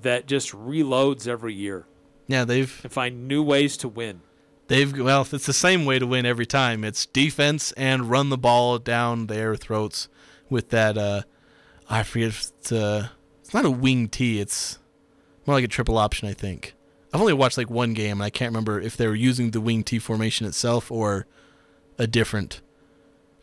[0.01, 1.85] that just reloads every year
[2.27, 4.21] Yeah, they've and find new ways to win.
[4.67, 6.83] they've well, it's the same way to win every time.
[6.83, 10.07] It's defense and run the ball down their throats
[10.49, 10.97] with that.
[10.97, 11.21] uh
[11.89, 12.29] I forget.
[12.29, 13.07] If it's, uh,
[13.41, 14.39] it's not a wing T.
[14.39, 14.79] It's
[15.45, 16.29] more like a triple option.
[16.29, 16.73] I think.
[17.13, 19.61] I've only watched like one game, and I can't remember if they were using the
[19.61, 21.27] wing T formation itself or
[21.97, 22.61] a different.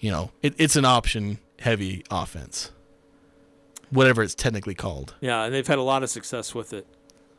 [0.01, 2.73] You know, it, it's an option heavy offense.
[3.91, 5.15] Whatever it's technically called.
[5.21, 6.87] Yeah, and they've had a lot of success with it.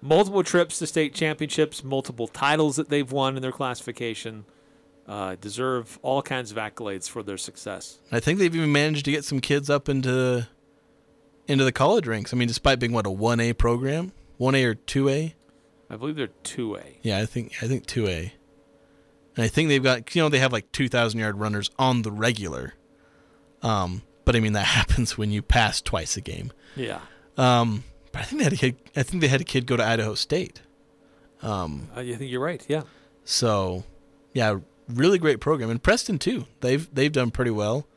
[0.02, 4.46] Multiple trips to state championships, multiple titles that they've won in their classification.
[5.08, 8.00] Uh, deserve all kinds of accolades for their success.
[8.12, 10.48] I think they've even managed to get some kids up into
[11.48, 12.34] into the college ranks.
[12.34, 15.36] I mean, despite being what a one A program, one A or two A.
[15.92, 16.98] I believe they're two A.
[17.02, 18.34] Yeah, I think I think two A.
[19.36, 22.02] And I think they've got you know they have like two thousand yard runners on
[22.02, 22.74] the regular.
[23.62, 26.52] Um, but I mean that happens when you pass twice a game.
[26.76, 27.02] Yeah,
[27.38, 28.78] Um, but I think they had a kid.
[28.96, 30.62] I think they had a kid go to Idaho State.
[31.42, 32.64] Um, uh, I think you're right.
[32.70, 32.84] Yeah,
[33.26, 33.84] so
[34.34, 35.70] yeah, really great program.
[35.70, 36.46] And Preston too.
[36.62, 37.88] They've they've done pretty well.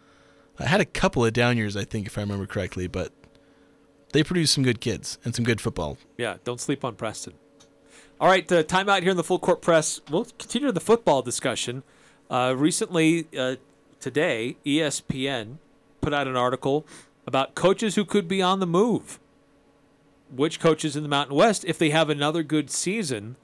[0.59, 3.13] I had a couple of down years, I think, if I remember correctly, but
[4.13, 5.99] they produce some good kids and some good football.
[6.17, 6.37] yeah.
[6.45, 7.35] Don't sleep on Preston.
[8.21, 10.01] All right, uh, time out here in the full court press.
[10.09, 11.83] We'll continue the football discussion.
[12.31, 13.57] Uh, recently, uh,
[13.99, 15.57] today, ESPN
[16.01, 16.87] put out an article
[17.27, 19.19] about coaches who could be on the move.
[20.35, 23.37] Which coaches in the Mountain West, if they have another good season,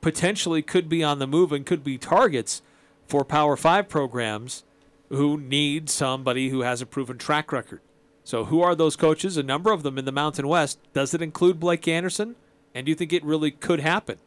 [0.00, 2.62] potentially could be on the move and could be targets
[3.06, 4.64] for Power Five programs
[5.10, 7.80] who need somebody who has a proven track record.
[8.24, 9.36] So, who are those coaches?
[9.36, 10.78] A number of them in the Mountain West.
[10.94, 12.36] Does it include Blake Anderson?
[12.74, 14.18] And do you think it really could happen?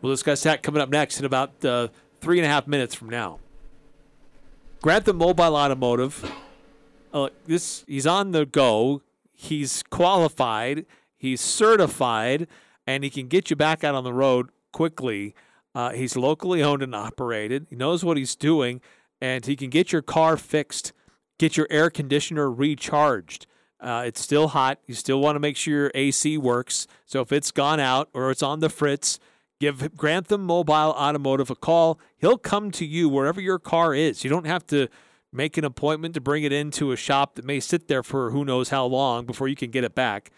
[0.00, 1.88] We'll discuss that coming up next in about uh,
[2.20, 3.40] three and a half minutes from now.
[4.82, 6.30] Grantham Mobile Automotive.
[7.12, 9.02] Uh, this he's on the go.
[9.32, 10.86] He's qualified.
[11.16, 12.46] He's certified,
[12.86, 15.34] and he can get you back out on the road quickly.
[15.74, 17.66] Uh, he's locally owned and operated.
[17.68, 18.80] He knows what he's doing,
[19.20, 20.92] and he can get your car fixed,
[21.38, 23.46] get your air conditioner recharged.
[23.80, 24.78] Uh, it's still hot.
[24.86, 26.86] You still want to make sure your AC works.
[27.04, 29.18] So if it's gone out or it's on the fritz,
[29.60, 32.00] give Grantham Mobile Automotive a call.
[32.16, 34.24] He'll come to you wherever your car is.
[34.24, 34.88] You don't have to
[35.32, 38.44] make an appointment to bring it into a shop that may sit there for who
[38.44, 40.30] knows how long before you can get it back.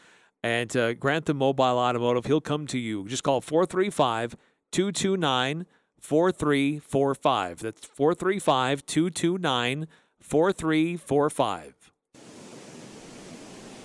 [0.43, 3.07] And uh, Grantham Mobile Automotive, he'll come to you.
[3.09, 4.37] Just call 435
[4.73, 5.67] 229
[6.01, 7.59] 4345.
[7.61, 9.87] That's 435 229
[10.21, 11.78] 4345.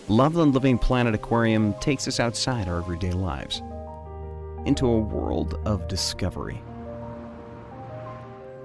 [0.09, 3.61] Loveland Living Planet Aquarium takes us outside our everyday lives
[4.65, 6.61] into a world of discovery.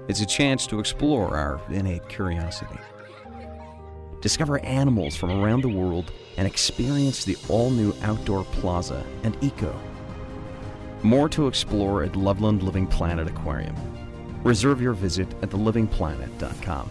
[0.09, 2.79] It's a chance to explore our innate curiosity,
[4.21, 9.73] discover animals from around the world, and experience the all new outdoor plaza and eco.
[11.05, 13.77] More to explore at Loveland Living Planet Aquarium.
[14.43, 16.91] Reserve your visit at thelivingplanet.com.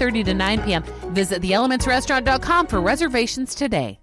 [0.00, 0.82] 11:30 to 9 p.m.
[1.12, 3.98] Visit theelementsrestaurant.com for reservations today.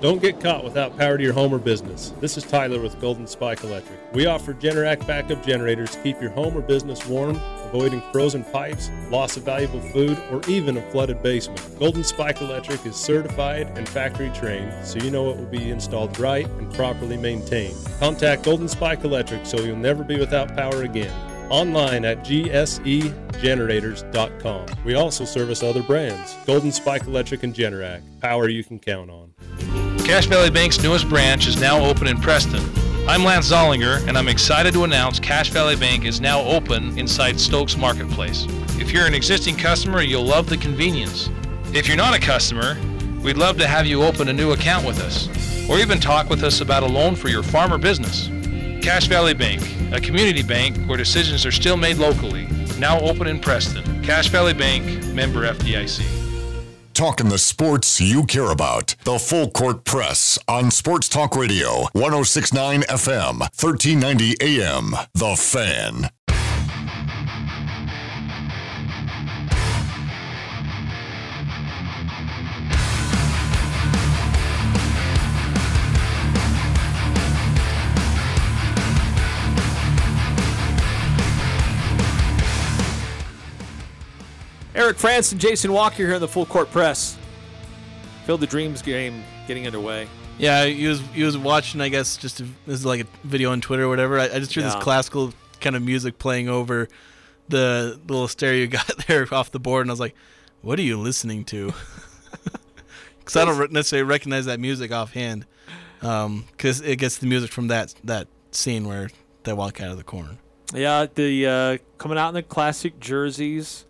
[0.00, 2.12] Don't get caught without power to your home or business.
[2.20, 3.98] This is Tyler with Golden Spike Electric.
[4.14, 8.92] We offer Generac backup generators to keep your home or business warm, avoiding frozen pipes,
[9.10, 11.60] loss of valuable food, or even a flooded basement.
[11.80, 16.16] Golden Spike Electric is certified and factory trained, so you know it will be installed
[16.20, 17.74] right and properly maintained.
[17.98, 21.12] Contact Golden Spike Electric so you'll never be without power again
[21.50, 24.66] online at gsegenerators.com.
[24.84, 28.02] We also service other brands Golden Spike Electric and Generac.
[28.20, 29.32] Power you can count on.
[30.04, 32.62] Cache Valley Bank's newest branch is now open in Preston.
[33.06, 37.40] I'm Lance Zollinger, and I'm excited to announce Cache Valley Bank is now open inside
[37.40, 38.44] Stokes Marketplace.
[38.78, 41.30] If you're an existing customer, you'll love the convenience.
[41.74, 42.76] If you're not a customer,
[43.22, 45.28] we'd love to have you open a new account with us,
[45.68, 48.28] or even talk with us about a loan for your farm or business.
[48.82, 49.62] Cache Valley Bank,
[49.92, 52.46] a community bank where decisions are still made locally,
[52.78, 54.02] now open in Preston.
[54.02, 56.06] Cache Valley Bank, member FDIC.
[56.94, 58.96] Talking the sports you care about.
[59.04, 64.96] The Full Court Press on Sports Talk Radio, 1069 FM, 1390 AM.
[65.14, 66.10] The Fan.
[84.88, 87.18] Eric Frandsen and Jason Walker here in the Full Court Press.
[88.24, 90.08] Field the Dreams game getting underway.
[90.38, 91.82] Yeah, he was he was watching.
[91.82, 94.18] I guess just a, this is like a video on Twitter or whatever.
[94.18, 94.68] I, I just heard Yeah.
[94.72, 96.88] this classical kind of music playing over
[97.50, 100.14] the little stereo got there off the board, and I was like,
[100.62, 101.74] "What are you listening to?"
[103.18, 105.44] Because I don't necessarily recognize that music offhand.
[106.00, 109.10] Because it gets the music from that that scene where
[109.42, 110.38] they walk out of the corn.
[110.72, 113.84] Yeah, the uh, coming out in the classic jerseys.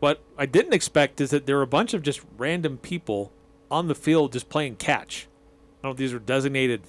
[0.00, 3.32] What I didn't expect is that there were a bunch of just random people
[3.70, 5.28] on the field just playing catch.
[5.30, 6.82] I don't know if these are designated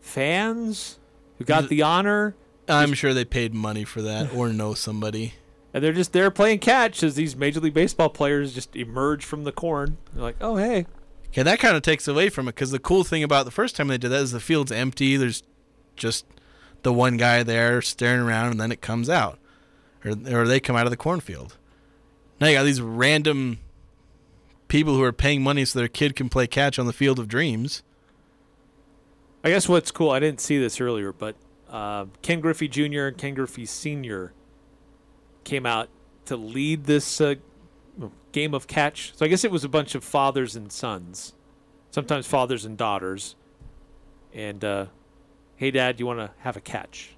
[0.00, 0.98] fans
[1.38, 2.34] who got the honor,
[2.68, 5.34] I'm sure they paid money for that or know somebody.
[5.74, 9.44] and they're just there playing catch as these Major League Baseball players just emerge from
[9.44, 9.98] the corn.
[10.14, 10.86] They're like, oh hey,
[11.28, 13.76] Okay, that kind of takes away from it because the cool thing about the first
[13.76, 15.16] time they did that is the field's empty.
[15.16, 15.42] There's
[15.94, 16.24] just
[16.82, 19.38] the one guy there staring around, and then it comes out,
[20.04, 21.56] or or they come out of the cornfield.
[22.40, 23.58] Now you got these random
[24.68, 27.28] people who are paying money so their kid can play catch on the field of
[27.28, 27.82] dreams.
[29.42, 31.36] I guess what's cool, I didn't see this earlier, but
[31.70, 33.06] uh, Ken Griffey Jr.
[33.06, 34.32] and Ken Griffey Sr.
[35.44, 35.88] came out
[36.26, 37.36] to lead this uh,
[38.32, 39.16] game of catch.
[39.16, 41.32] So I guess it was a bunch of fathers and sons,
[41.90, 43.36] sometimes fathers and daughters.
[44.34, 44.86] And, uh,
[45.56, 47.16] hey, Dad, you want to have a catch?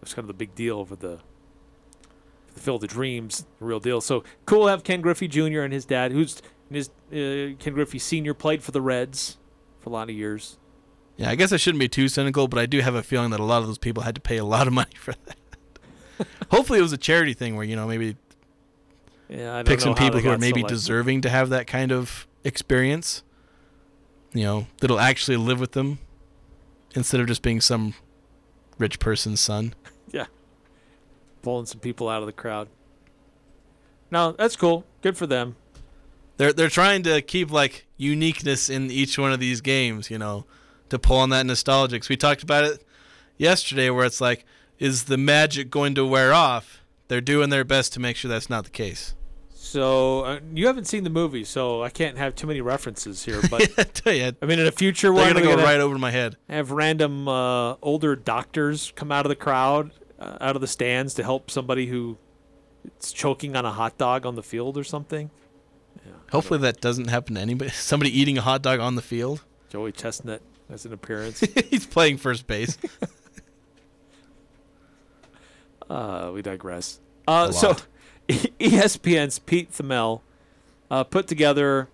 [0.00, 1.18] That's kind of the big deal over the
[2.60, 4.00] the Dreams, the real deal.
[4.00, 5.60] So cool to have Ken Griffey Jr.
[5.60, 8.34] and his dad, who's his uh, Ken Griffey Sr.
[8.34, 9.36] played for the Reds
[9.80, 10.58] for a lot of years.
[11.16, 13.40] Yeah, I guess I shouldn't be too cynical, but I do have a feeling that
[13.40, 15.36] a lot of those people had to pay a lot of money for that.
[16.50, 18.16] Hopefully, it was a charity thing where you know maybe
[19.28, 20.74] Yeah, I don't pick know some people who are maybe selected.
[20.74, 23.22] deserving to have that kind of experience.
[24.32, 25.98] You know, that'll actually live with them
[26.94, 27.94] instead of just being some
[28.78, 29.74] rich person's son.
[31.42, 32.68] Yeah, pulling some people out of the crowd.
[34.10, 34.84] No, that's cool.
[35.02, 35.56] Good for them.
[36.36, 40.44] They're they're trying to keep like uniqueness in each one of these games, you know,
[40.88, 41.98] to pull on that nostalgia.
[41.98, 42.84] 'Cause we talked about it
[43.38, 44.44] yesterday, where it's like,
[44.78, 46.80] is the magic going to wear off?
[47.08, 49.14] They're doing their best to make sure that's not the case.
[49.54, 53.40] So uh, you haven't seen the movie, so I can't have too many references here.
[53.50, 55.80] But I tell you, I mean, in a future they're one, gonna go gonna right
[55.80, 56.36] over my head.
[56.50, 59.92] have random uh, older doctors come out of the crowd,
[60.22, 62.18] uh, out of the stands to help somebody who
[63.00, 65.30] is choking on a hot dog on the field or something.
[66.30, 67.70] Hopefully that doesn't happen to anybody.
[67.74, 69.44] Somebody eating a hot dog on the field.
[69.68, 71.40] Joey Chestnut has an appearance.
[71.70, 72.78] He's playing first base.
[75.90, 77.00] Uh, we digress.
[77.28, 77.76] Uh, so,
[78.26, 80.22] ESPN's Pete Thamel
[80.90, 81.88] uh, put together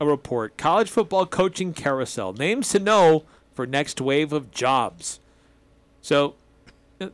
[0.00, 5.20] a report: College football coaching carousel names to know for next wave of jobs.
[6.00, 6.36] So,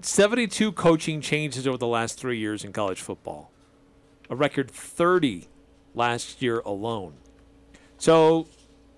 [0.01, 3.51] 72 coaching changes over the last three years in college football,
[4.31, 5.49] a record 30
[5.95, 7.15] last year alone.
[7.99, 8.47] So,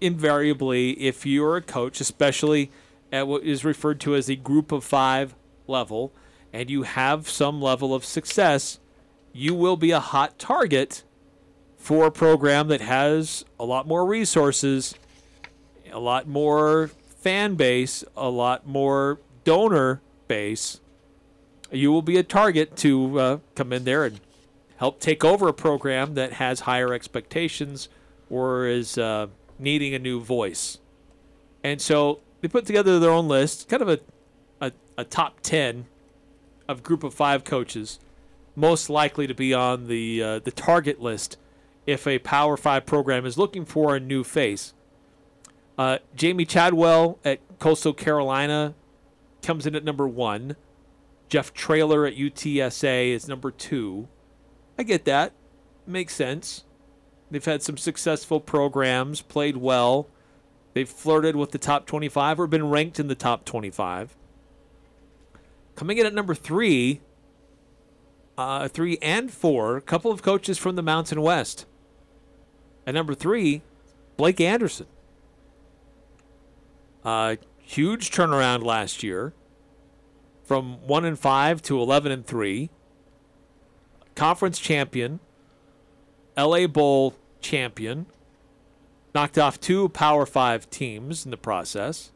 [0.01, 2.70] invariably, if you're a coach, especially
[3.11, 5.35] at what is referred to as the group of five
[5.66, 6.12] level,
[6.53, 8.79] and you have some level of success,
[9.33, 11.03] you will be a hot target
[11.79, 14.94] for a program that has a lot more resources,
[15.90, 20.80] a lot more fan base, a lot more donor base,
[21.70, 24.20] you will be a target to uh, come in there and
[24.76, 27.88] help take over a program that has higher expectations
[28.30, 29.26] or is uh,
[29.58, 30.78] needing a new voice.
[31.62, 34.00] And so they put together their own list, kind of a,
[34.60, 35.87] a, a top 10
[36.68, 37.98] of group of five coaches
[38.56, 41.37] most likely to be on the uh, the target list
[41.87, 44.72] if a Power Five program is looking for a new face.
[45.76, 48.74] Uh, Jamey Chadwell at Coastal Carolina
[49.44, 50.57] comes in at number one.
[51.28, 54.09] Jeff Traylor at UTSA is number two.
[54.78, 55.33] I get that.
[55.87, 56.64] Makes sense.
[57.30, 60.09] They've had some successful programs, played well.
[60.74, 64.16] They've flirted with the top 25 or been ranked in the top 25.
[65.76, 67.00] Coming in at number three,
[68.37, 71.66] uh, three and four, a couple of coaches from the Mountain West.
[72.87, 73.62] At number three,
[74.16, 74.87] Blake Anderson.
[77.04, 79.33] Uh, huge turnaround last year,
[80.44, 82.70] from one and five to eleven and three.
[84.14, 85.18] Conference champion,
[86.37, 88.07] LA Bowl champion,
[89.14, 92.12] knocked off two Power Five teams in the process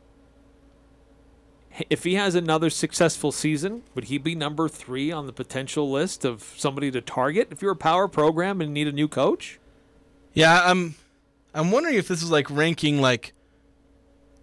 [1.90, 6.24] if he has another successful season, would he be number three on the potential list
[6.24, 9.58] of somebody to target if you're a power program and need a new coach?
[10.32, 10.94] Yeah, I'm.
[11.54, 13.32] I'm wondering if this is like ranking like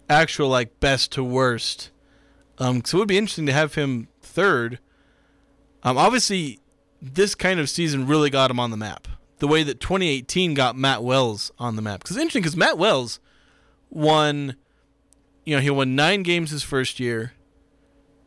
[0.08, 1.90] actual like best to worst.
[2.58, 4.78] Um, so it would be interesting to have him third.
[5.82, 6.60] Um, obviously,
[7.02, 9.08] this kind of season really got him on the map.
[9.38, 12.00] The way that 2018 got Matt Wells on the map.
[12.00, 13.20] Because it's interesting because Matt Wells
[13.90, 14.56] won
[15.46, 17.32] you know, he won nine games his first year,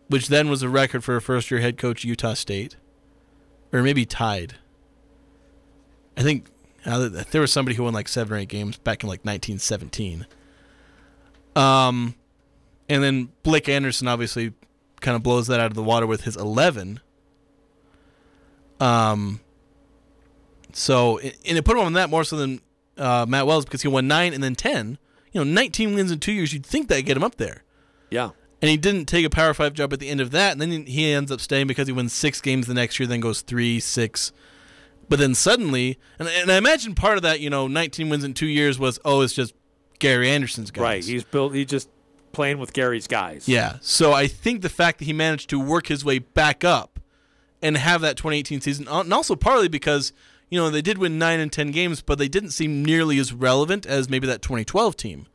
[0.07, 2.77] which then was a record for a first year head coach Utah State,
[3.71, 4.55] or maybe tied.
[6.17, 6.47] I think
[6.85, 10.25] uh, there was somebody who won like seven or eight games back in like 1917.
[11.59, 12.15] Um,
[12.87, 14.53] and then Blake Anderson obviously
[15.01, 16.99] kind of blows that out of the water with his 11.
[18.79, 19.41] Um,
[20.71, 22.61] so and it put him on that more so than
[22.97, 24.97] uh, Matt Wells because he won nine and then ten
[25.31, 27.63] you know, 19 wins in two years, you'd think that'd get him up there.
[28.09, 28.31] Yeah.
[28.61, 30.85] And he didn't take a Power Five job at the end of that, and then
[30.85, 33.79] he ends up staying because he wins six games the next year, then goes three,
[33.79, 34.31] six.
[35.07, 38.33] But then suddenly, and, and I imagine part of that, you know, 19 wins in
[38.33, 39.53] two years was, oh, it's just
[39.99, 40.81] Gary Anderson's guys.
[40.81, 41.03] Right.
[41.03, 41.53] He's built.
[41.53, 41.89] He's just
[42.31, 43.47] playing with Gary's guys.
[43.47, 43.77] Yeah.
[43.81, 46.99] So I think the fact that he managed to work his way back up
[47.61, 50.13] and have that 2018 season, uh, and also partly because
[50.49, 53.31] you know, they did win nine and 10 games, but they didn't seem nearly as
[53.31, 55.27] relevant as maybe that 2012 team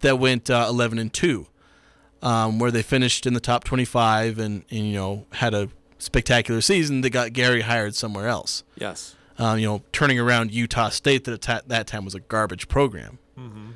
[0.00, 1.46] that went uh, 11 and 2,
[2.22, 6.60] um, where they finished in the top 25 and, and, you know, had a spectacular
[6.60, 8.62] season that got Gary hired somewhere else.
[8.76, 9.16] Yes.
[9.38, 13.18] Um, you know, turning around Utah State that at that time was a garbage program.
[13.38, 13.70] Mm-hmm.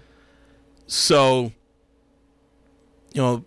[0.92, 1.52] So,
[3.14, 3.46] you know,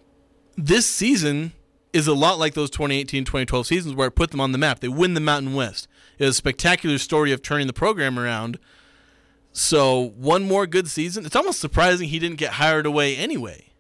[0.57, 1.53] this season
[1.93, 4.79] is a lot like those 2018 2012 seasons where it put them on the map.
[4.79, 5.87] They win the Mountain West.
[6.17, 8.57] It was a spectacular story of turning the program around.
[9.51, 11.23] So, one more good season.
[11.23, 13.73] It's almost surprising he didn't get hired away anyway.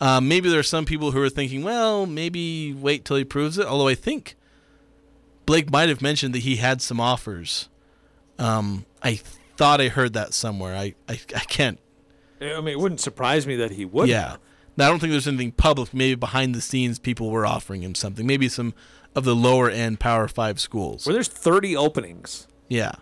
[0.00, 3.56] Uh, maybe there are some people who are thinking, well, maybe wait till he proves
[3.56, 3.66] it.
[3.66, 4.34] Although I think
[5.46, 7.68] Blake might have mentioned that he had some offers.
[8.36, 10.74] Um, I thought I heard that somewhere.
[10.74, 11.78] I, I, I can't.
[12.40, 14.08] I mean, it wouldn't surprise me that he would.
[14.08, 14.36] Yeah.
[14.76, 15.92] Now, I don't think there's anything public.
[15.92, 18.26] Maybe behind the scenes, people were offering him something.
[18.26, 18.72] Maybe some
[19.14, 21.06] of the lower end Power Five schools.
[21.06, 22.46] Where there's 30 openings.
[22.68, 22.92] Yeah.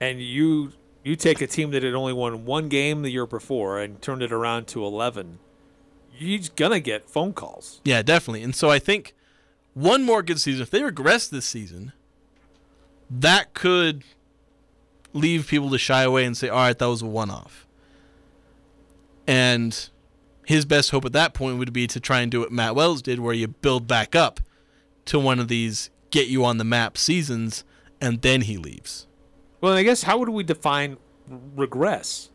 [0.00, 0.72] And you
[1.04, 4.22] you take a team that had only won one game the year before and turned
[4.22, 5.38] it around to 11.
[6.18, 7.80] You're gonna get phone calls.
[7.84, 8.42] Yeah, definitely.
[8.42, 9.14] And so I think
[9.74, 10.62] one more good season.
[10.62, 11.92] If they regress this season,
[13.08, 14.04] that could
[15.12, 17.66] leave people to shy away and say, "All right, that was a one-off."
[19.30, 19.88] And
[20.44, 23.00] his best hope at that point would be to try and do what Matt Wells
[23.00, 24.40] did, where you build back up
[25.04, 27.62] to one of these get you on the map seasons,
[28.00, 29.06] and then he leaves.
[29.60, 30.96] Well, I guess how would we define
[31.28, 32.30] regress?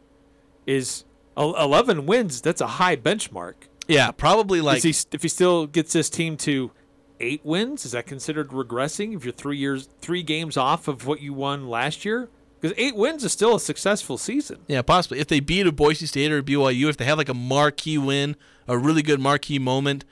[0.66, 1.04] Is
[1.36, 2.40] eleven wins?
[2.40, 3.56] That's a high benchmark.
[3.90, 6.72] Yeah, probably like he, if he still gets this team to
[7.20, 9.14] eight wins, is that considered regressing?
[9.18, 12.30] If you're three years, three games off of what you won last year,
[12.66, 14.58] because eight wins is still a successful season.
[14.68, 15.20] Yeah, possibly.
[15.20, 18.00] If they beat a Boise State or a BYU, if they have like a marquee
[18.00, 18.36] win,
[18.68, 20.04] a really good marquee moment,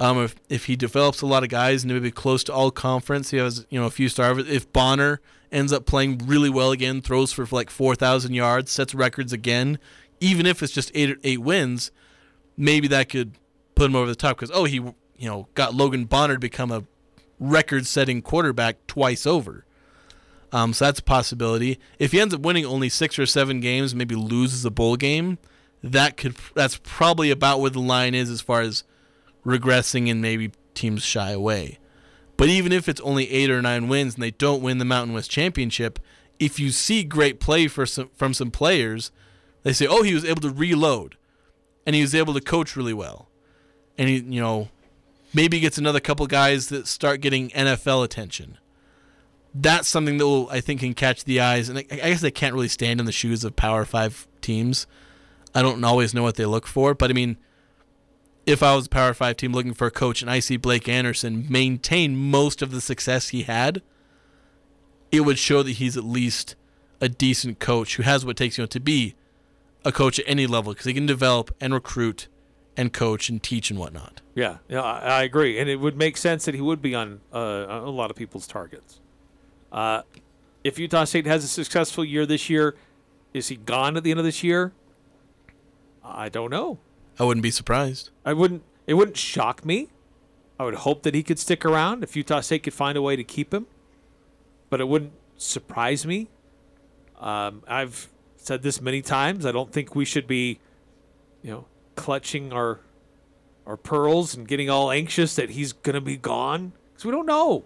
[0.00, 3.30] um, if if he develops a lot of guys and maybe close to all conference,
[3.30, 4.48] he has you know a few stars.
[4.48, 5.20] If Bonner
[5.52, 9.78] ends up playing really well again, throws for like four thousand yards, sets records again,
[10.18, 11.92] even if it's just eight eight wins,
[12.56, 13.34] maybe that could
[13.76, 14.94] put him over the top because oh he you
[15.28, 16.82] know got Logan Bonner to become a
[17.38, 19.64] record-setting quarterback twice over.
[20.52, 21.78] Um, so that's a possibility.
[21.98, 25.38] If he ends up winning only six or seven games, maybe loses a bowl game,
[25.82, 28.84] that could that's probably about where the line is as far as
[29.44, 31.78] regressing and maybe teams shy away.
[32.36, 35.14] But even if it's only eight or nine wins and they don't win the Mountain
[35.14, 35.98] West Championship,
[36.38, 39.10] if you see great play for some, from some players,
[39.64, 41.16] they say, "Oh, he was able to reload,
[41.84, 43.28] and he was able to coach really well,
[43.96, 44.68] and he, you know,
[45.34, 48.58] maybe gets another couple guys that start getting NFL attention."
[49.60, 51.68] That's something that will, I think, can catch the eyes.
[51.68, 54.86] And I, I guess they can't really stand in the shoes of Power Five teams.
[55.54, 57.38] I don't always know what they look for, but I mean,
[58.46, 60.88] if I was a Power Five team looking for a coach and I see Blake
[60.88, 63.82] Anderson maintain most of the success he had,
[65.10, 66.54] it would show that he's at least
[67.00, 69.14] a decent coach who has what it takes you know to be
[69.84, 72.28] a coach at any level because he can develop and recruit
[72.76, 74.20] and coach and teach and whatnot.
[74.34, 77.66] Yeah, yeah, I, agree, and it would make sense that he would be on uh,
[77.68, 79.00] a lot of people's targets.
[79.72, 80.02] Uh,
[80.64, 82.76] if Utah State has a successful year this year,
[83.32, 84.72] is he gone at the end of this year?
[86.04, 86.78] I don't know.
[87.18, 88.10] I wouldn't be surprised.
[88.24, 88.62] I wouldn't.
[88.86, 89.88] It wouldn't shock me.
[90.58, 93.14] I would hope that he could stick around if Utah State could find a way
[93.16, 93.66] to keep him,
[94.70, 96.28] but it wouldn't surprise me.
[97.20, 99.46] Um, I've said this many times.
[99.46, 100.58] I don't think we should be,
[101.42, 101.66] you know,
[101.96, 102.80] clutching our
[103.66, 107.26] our pearls and getting all anxious that he's going to be gone because we don't
[107.26, 107.64] know.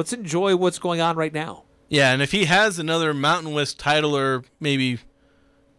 [0.00, 1.64] Let's enjoy what's going on right now.
[1.90, 4.98] Yeah, and if he has another Mountain West title or maybe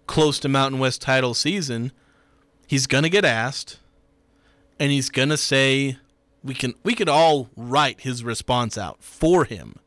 [0.05, 1.91] close to Mountain West title season,
[2.67, 3.79] he's gonna get asked,
[4.79, 5.97] and he's gonna say,
[6.43, 9.77] "We can we could all write his response out for him.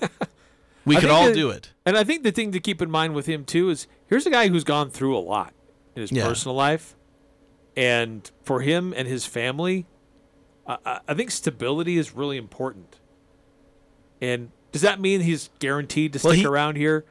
[0.86, 3.14] we could all that- do it." And I think the thing to keep in mind
[3.14, 5.52] with him too is here's a guy who's gone through a lot
[5.94, 6.26] in his Yeah.
[6.26, 6.96] personal life,
[7.76, 9.84] and for him and his family,
[10.66, 13.00] I, I think stability is really important.
[14.20, 17.04] And does that mean he's guaranteed to stick Well, he- around here?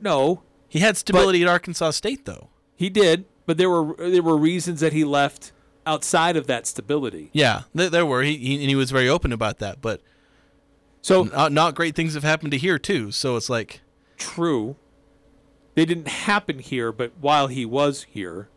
[0.00, 2.48] No, He had stability at Arkansas State, though.
[2.76, 5.52] he did, but there were there were reasons that he left
[5.86, 7.30] outside of that stability.
[7.32, 8.22] Yeah, there, there were.
[8.22, 9.80] He, he and he was very open about that.
[9.80, 10.00] But
[11.02, 13.12] So not, not great things have happened to here too.
[13.12, 13.80] So it's like,
[14.16, 14.76] true.
[15.74, 18.48] They didn't happen here, but while he was here,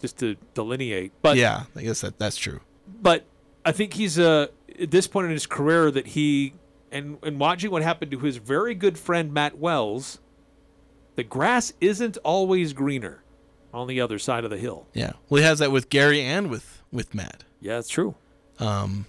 [0.00, 1.12] just to delineate.
[1.22, 2.60] But yeah, I guess that that's true.
[3.00, 3.24] but
[3.64, 4.46] I think he's uh,
[4.80, 6.54] at this point in his career that he
[6.92, 10.20] and and watching what happened to his very good friend Matt Wells,
[11.16, 13.22] the grass isn't always greener
[13.72, 14.86] on the other side of the hill.
[14.92, 15.12] Yeah.
[15.28, 17.44] Well, he has that with Gary and with with Matt.
[17.60, 18.14] Yeah, it's true.
[18.58, 19.06] Um,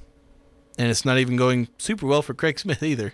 [0.78, 3.14] and it's not even going super well for Craig Smith either.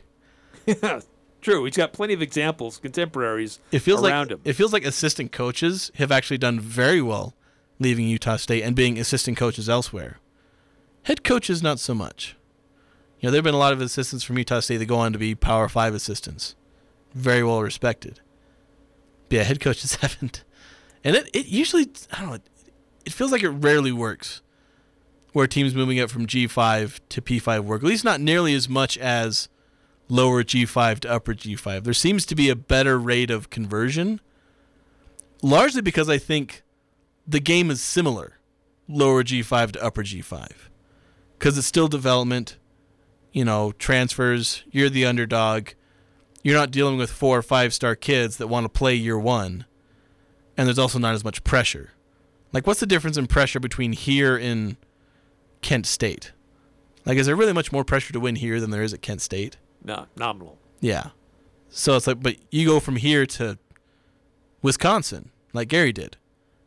[0.65, 1.01] Yeah,
[1.41, 1.65] true.
[1.65, 4.41] He's got plenty of examples, contemporaries It feels around like him.
[4.45, 7.34] it feels like assistant coaches have actually done very well
[7.80, 10.20] leaving Utah State and being assistant coaches elsewhere.
[11.03, 12.36] Head coaches not so much.
[13.20, 15.20] You know, there've been a lot of assistants from Utah State that go on to
[15.20, 16.55] be Power 5 assistants.
[17.13, 18.22] Very well respected.
[19.28, 20.43] But yeah, head coaches haven't.
[21.01, 22.39] And it, it usually I don't know,
[23.05, 24.41] it feels like it rarely works
[25.32, 27.84] where teams moving up from G5 to P5 work.
[27.84, 29.47] At least not nearly as much as
[30.09, 31.84] lower G5 to upper G5.
[31.84, 34.20] There seems to be a better rate of conversion,
[35.41, 36.63] largely because I think
[37.28, 38.39] the game is similar,
[38.88, 40.51] lower G5 to upper G5,
[41.38, 42.57] because it's still development.
[43.32, 44.63] You know, transfers.
[44.71, 45.69] You're the underdog.
[46.43, 49.65] You're not dealing with four or five star kids that want to play year one,
[50.57, 51.91] and there's also not as much pressure.
[52.51, 54.77] Like, what's the difference in pressure between here and
[55.61, 56.32] Kent State?
[57.05, 59.21] Like, is there really much more pressure to win here than there is at Kent
[59.21, 59.57] State?
[59.84, 60.57] no, nominal.
[60.82, 61.09] Yeah.
[61.69, 63.57] So it's like, but you go from here to
[64.61, 66.17] Wisconsin, like Gary did.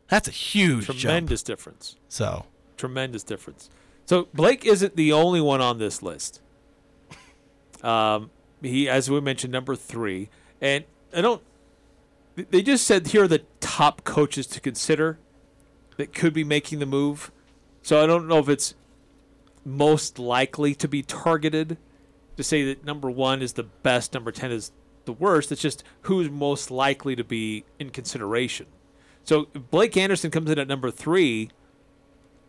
[0.07, 0.99] That's a huge jump.
[0.99, 1.95] Tremendous difference.
[2.07, 2.45] So
[2.77, 3.69] Tremendous difference.
[4.05, 6.41] So Blake isn't the only one on this list.
[7.83, 8.31] Um,
[8.61, 10.29] he, as we mentioned, number three,
[10.61, 11.41] and I don't.
[12.35, 15.19] They just said here are the top coaches to consider
[15.97, 17.31] that could be making the move.
[17.83, 18.73] So I don't know if it's
[19.65, 21.77] most likely to be targeted
[22.37, 24.71] to say that number one is the best, number ten is
[25.05, 25.51] the worst.
[25.51, 28.65] It's just who's most likely to be in consideration.
[29.23, 31.49] So Blake Anderson comes in at number three.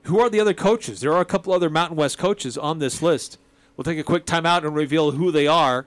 [0.05, 1.01] Who are the other coaches?
[1.01, 3.39] There are a couple other Mountain West coaches on this list.
[3.77, 5.87] We'll take a quick timeout and reveal who they are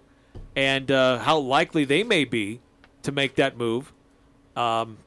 [0.55, 2.59] and uh, how likely they may be
[3.03, 3.93] to make that move,
[4.55, 4.97] um,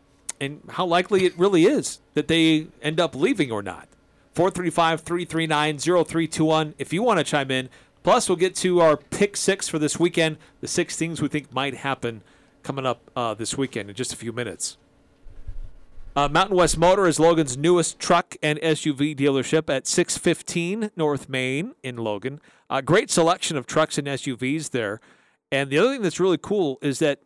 [0.40, 3.88] and how likely it really is that they end up leaving or not.
[4.34, 7.68] 435 339 0321 if you want to chime in.
[8.02, 11.52] Plus, we'll get to our pick six for this weekend, the six things we think
[11.52, 12.22] might happen
[12.62, 14.78] coming up uh, this weekend in just a few minutes.
[16.16, 21.74] Uh, Mountain West Motor is Logan's newest truck and SUV dealership at 615 North Main
[21.84, 22.40] in Logan.
[22.68, 25.00] A great selection of trucks and SUVs there.
[25.52, 27.20] And the other thing that's really cool is that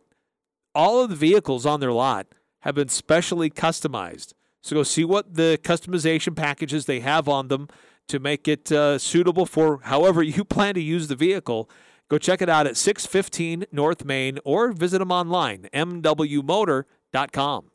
[0.75, 2.27] all of the vehicles on their lot
[2.59, 4.33] have been specially customized.
[4.61, 7.67] So go see what the customization packages they have on them
[8.07, 11.71] to make it uh, suitable for however you plan to use the vehicle.
[12.07, 17.71] Go check it out at 615 North Main or visit them online, mwmotor.com.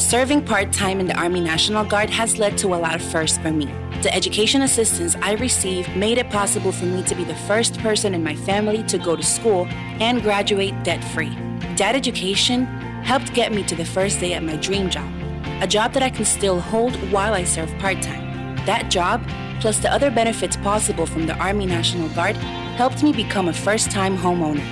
[0.00, 3.36] Serving part time in the Army National Guard has led to a lot of firsts
[3.36, 3.66] for me.
[4.02, 8.14] The education assistance I received made it possible for me to be the first person
[8.14, 9.66] in my family to go to school
[10.00, 11.36] and graduate debt free.
[11.76, 12.64] That education
[13.04, 15.06] helped get me to the first day at my dream job,
[15.60, 18.56] a job that I can still hold while I serve part time.
[18.64, 19.22] That job,
[19.60, 22.36] plus the other benefits possible from the Army National Guard,
[22.78, 24.64] helped me become a first time homeowner.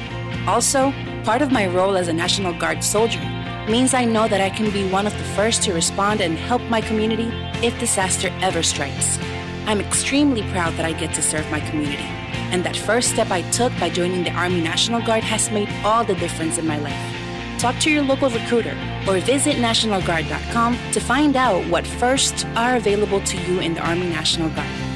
[0.48, 0.90] Also,
[1.22, 3.20] part of my role as a National Guard soldier
[3.68, 6.62] means I know that I can be one of the first to respond and help
[6.62, 7.30] my community
[7.66, 9.18] if disaster ever strikes.
[9.66, 12.08] I'm extremely proud that I get to serve my community,
[12.52, 16.04] and that first step I took by joining the Army National Guard has made all
[16.04, 17.18] the difference in my life.
[17.58, 23.20] Talk to your local recruiter or visit NationalGuard.com to find out what firsts are available
[23.20, 24.87] to you in the Army National Guard.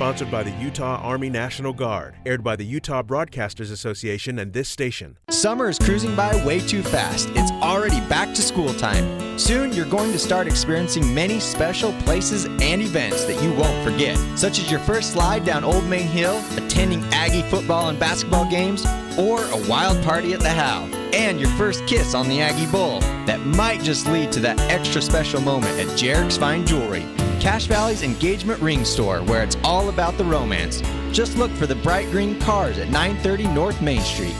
[0.00, 2.14] Sponsored by the Utah Army National Guard.
[2.24, 5.18] Aired by the Utah Broadcasters Association and this station.
[5.28, 7.28] Summer is cruising by way too fast.
[7.34, 9.38] It's already back to school time.
[9.38, 14.16] Soon, you're going to start experiencing many special places and events that you won't forget,
[14.38, 18.86] such as your first slide down Old Main Hill, attending Aggie football and basketball games,
[19.18, 23.00] or a wild party at the Howl, and your first kiss on the Aggie Bowl.
[23.26, 27.04] That might just lead to that extra special moment at Jarek's Fine Jewelry.
[27.40, 30.82] Cache Valley's engagement ring store, where it's all about the romance.
[31.10, 34.36] Just look for the bright green cars at 930 North Main Street.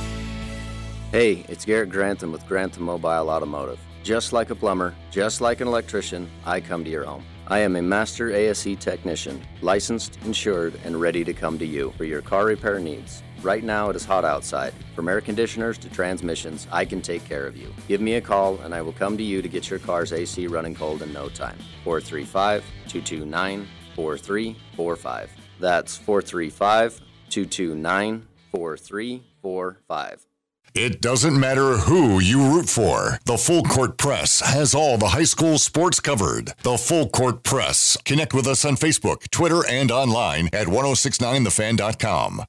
[1.11, 3.81] Hey, it's Garrett Grantham with Grantham Mobile Automotive.
[4.03, 7.25] Just like a plumber, just like an electrician, I come to your home.
[7.47, 12.05] I am a master ASE technician, licensed, insured, and ready to come to you for
[12.05, 13.23] your car repair needs.
[13.43, 14.75] Right now it is hot outside.
[14.95, 17.73] From air conditioners to transmissions, I can take care of you.
[17.89, 20.47] Give me a call and I will come to you to get your car's AC
[20.47, 21.57] running cold in no time.
[21.85, 25.31] 435 229 4345.
[25.59, 30.27] That's 435 229 4345.
[30.73, 33.19] It doesn't matter who you root for.
[33.25, 36.53] The Full Court Press has all the high school sports covered.
[36.63, 37.97] The Full Court Press.
[38.05, 42.45] Connect with us on Facebook, Twitter, and online at 1069thefan.com.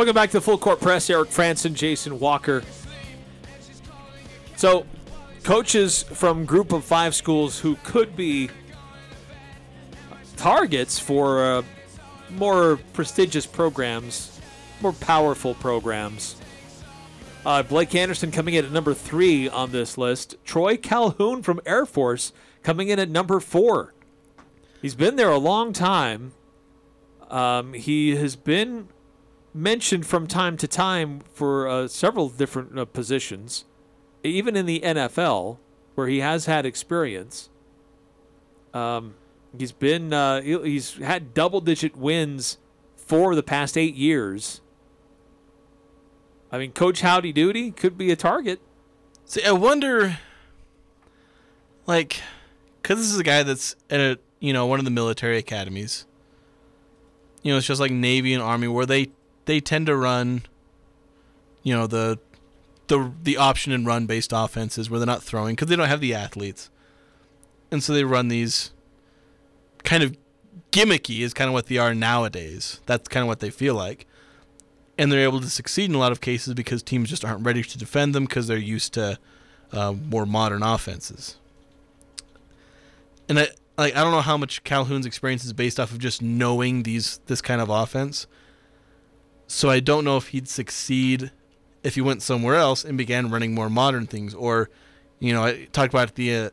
[0.00, 1.10] Welcome back to the Full Court Press.
[1.10, 2.62] Eric Frandsen, Jason Walker.
[4.56, 4.86] So,
[5.42, 8.48] coaches from Group of Five schools who could be
[10.38, 11.62] targets for uh,
[12.30, 14.40] more prestigious programs,
[14.80, 16.36] more powerful programs.
[17.44, 20.34] Uh, Blake Anderson coming in at number three on this list.
[20.46, 22.32] Troy Calhoun from Air Force
[22.62, 23.92] coming in at number four.
[24.80, 26.32] He's been there a long time.
[27.28, 28.88] Um, he has been
[29.52, 33.64] mentioned from time to time for uh, several different uh, positions,
[34.22, 35.58] even in the NFL,
[35.94, 37.50] where he has had experience.
[38.72, 39.14] Um,
[39.58, 42.58] he's been uh, he's had double digit wins
[42.96, 44.60] for the past eight years.
[46.52, 48.60] I mean, Coach Howdy Doody could be a target.
[49.24, 50.18] See, I wonder,
[51.86, 52.20] like,
[52.82, 56.06] because this is a guy that's at a you know one of the military academies.
[57.42, 59.12] You know, it's just like Navy and Army, where they
[59.50, 60.42] they tend to run,
[61.64, 62.20] you know, the
[62.86, 66.00] the the option and run based offenses where they're not throwing because they don't have
[66.00, 66.70] the athletes,
[67.72, 68.70] and so they run these
[69.82, 70.16] kind of
[70.70, 72.80] gimmicky is kind of what they are nowadays.
[72.86, 74.06] That's kind of what they feel like,
[74.96, 77.64] and they're able to succeed in a lot of cases because teams just aren't ready
[77.64, 79.18] to defend them because they're used to
[79.72, 81.38] uh, more modern offenses.
[83.28, 86.22] And I like I don't know how much Calhoun's experience is based off of just
[86.22, 88.28] knowing these this kind of offense
[89.52, 91.32] so I don't know if he'd succeed
[91.82, 94.32] if he went somewhere else and began running more modern things.
[94.32, 94.70] Or,
[95.18, 96.50] you know, I talked about the uh,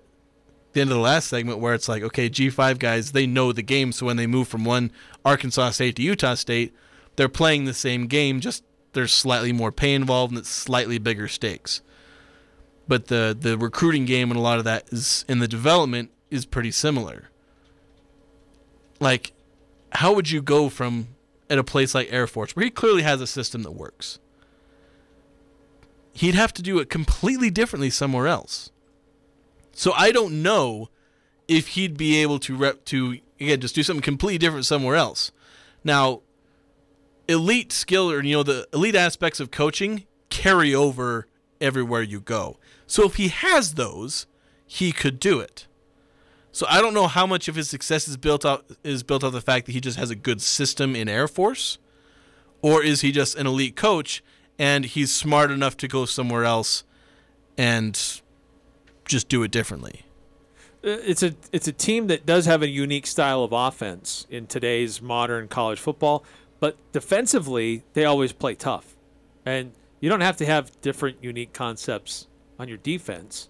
[0.74, 3.62] the end of the last segment where it's like, okay, G5 guys, they know the
[3.62, 3.92] game.
[3.92, 4.92] So when they move from one
[5.24, 6.74] Arkansas State to Utah State,
[7.18, 11.28] they're playing the same game, just there's slightly more pay involved and it's slightly bigger
[11.28, 11.82] stakes.
[12.88, 16.48] But the the recruiting game and a lot of that is in the development is
[16.48, 17.30] pretty similar.
[19.00, 19.34] Like,
[19.92, 21.10] how would you go from
[21.50, 24.20] at a place like Air Force, where he clearly has a system that works.
[26.14, 28.72] He'd have to do it completely differently somewhere else.
[29.72, 30.90] So I don't know
[31.48, 35.32] if he'd be able to rep to again, just do something completely different somewhere else.
[35.84, 36.22] Now,
[37.28, 41.28] elite skill or you know the elite aspects of coaching carry over
[41.62, 42.58] everywhere you go.
[42.86, 44.28] So if he has those,
[44.66, 45.68] he could do it.
[46.58, 49.32] So I don't know how much of his success is built out is built on
[49.32, 51.78] the fact that he just has a good system in Air Force,
[52.64, 54.24] or is he just an elite coach
[54.58, 56.84] and he's smart enough to go somewhere else
[57.60, 58.22] and
[59.06, 60.08] just do it differently.
[60.84, 64.48] Uh, It's a it's a team that does have a unique style of offense in
[64.48, 66.24] today's modern college football,
[66.60, 68.96] but defensively they always play tough,
[69.46, 72.28] and you don't have to have different unique concepts
[72.58, 73.48] on your defense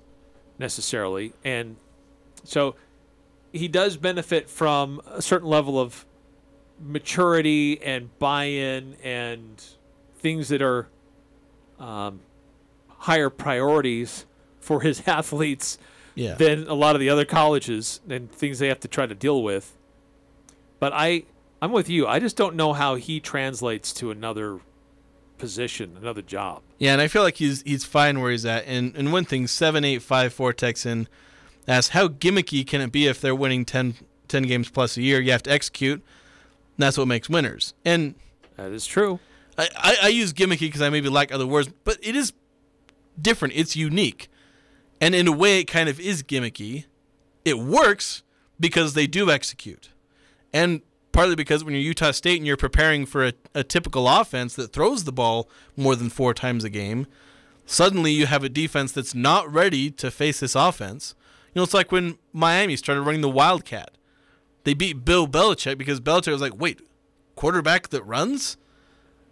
[0.59, 1.77] necessarily, and
[2.43, 2.75] so
[3.53, 6.05] he does benefit from a certain level of
[6.79, 9.63] maturity and buy-in and
[10.19, 10.87] things that are
[11.79, 12.19] um,
[12.89, 14.25] higher priorities
[14.59, 15.77] for his athletes
[16.15, 16.35] Yeah.
[16.35, 19.41] than a lot of the other colleges and things they have to try to deal
[19.43, 19.75] with.
[20.79, 21.23] But I,
[21.61, 22.05] I'm with you.
[22.07, 24.59] I just don't know how he translates to another
[25.39, 26.61] position, another job.
[26.77, 28.65] Yeah, and I feel like he's he's fine where he's at.
[28.67, 31.07] And and one thing, seven eight five four Texan
[31.67, 33.95] asks, how gimmicky can it be if they're winning 10,
[34.27, 35.19] 10 games plus a year?
[35.19, 36.01] You have to execute.
[36.01, 37.73] And that's what makes winners.
[37.83, 38.15] And
[38.55, 39.19] that is true.
[39.57, 42.33] I, I, I use gimmicky because I maybe like other words, but it is
[43.19, 43.55] different.
[43.55, 44.29] It's unique.
[45.01, 46.85] And in a way, it kind of is gimmicky.
[47.45, 48.23] It works
[48.59, 49.89] because they do execute.
[50.53, 54.55] And partly because when you're Utah State and you're preparing for a, a typical offense
[54.55, 57.07] that throws the ball more than four times a game,
[57.65, 61.15] suddenly you have a defense that's not ready to face this offense.
[61.57, 63.97] You know, it's like when Miami started running the Wildcat.
[64.63, 66.81] They beat Bill Belichick because Belichick was like, wait,
[67.35, 68.57] quarterback that runs?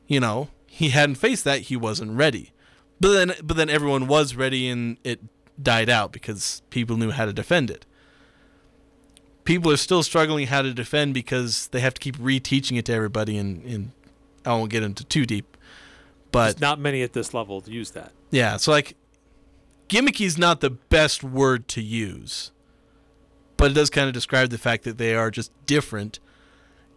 [0.08, 1.62] You know, he hadn't faced that.
[1.62, 2.52] He wasn't ready.
[3.00, 5.20] But then, but then everyone was ready, and it
[5.62, 7.86] died out because people knew how to defend it.
[9.44, 12.94] People are still struggling how to defend because they have to keep reteaching it to
[12.94, 13.92] everybody, and, and
[14.44, 15.58] I won't get into too deep.
[16.32, 18.14] But There's not many at this level to use that.
[18.32, 18.96] yeah, so like
[19.90, 22.52] gimmicky is not the best word to use,
[23.58, 26.20] but it does kind of describe the fact that they are just different,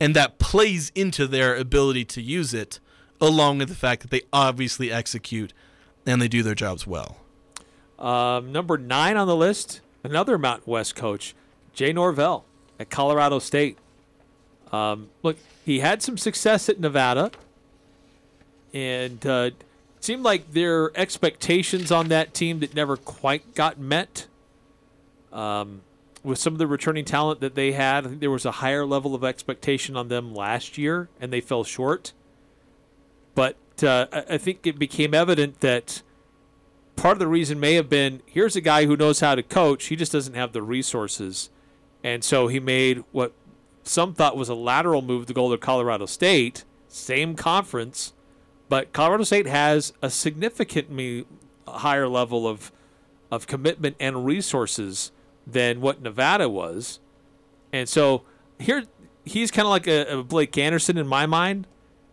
[0.00, 2.80] and that plays into their ability to use it,
[3.20, 5.52] along with the fact that they obviously execute
[6.06, 7.18] and they do their jobs well.
[7.98, 11.34] Um, number nine on the list, another Mountain West coach,
[11.74, 12.44] Jay Norvell
[12.78, 13.76] at Colorado State.
[14.70, 17.30] Um, look, he had some success at Nevada,
[18.72, 19.50] and uh,
[20.04, 24.26] seemed like their expectations on that team that never quite got met.
[25.32, 25.82] Um,
[26.22, 28.84] with some of the returning talent that they had, I think there was a higher
[28.84, 32.12] level of expectation on them last year, and they fell short.
[33.34, 36.02] But uh, I I think it became evident that
[36.96, 39.86] part of the reason may have been here's a guy who knows how to coach,
[39.86, 41.50] he just doesn't have the resources.
[42.02, 43.32] And so he made what
[43.82, 48.12] some thought was a lateral move to go to Colorado State, same conference,
[48.68, 51.26] but Colorado State has a significantly
[51.66, 52.72] higher level of
[53.30, 55.12] of commitment and resources
[55.46, 56.98] than what Nevada was.
[57.72, 58.22] And so
[58.58, 58.84] here
[59.24, 61.66] he's kind of like a, a Blake Anderson in my mind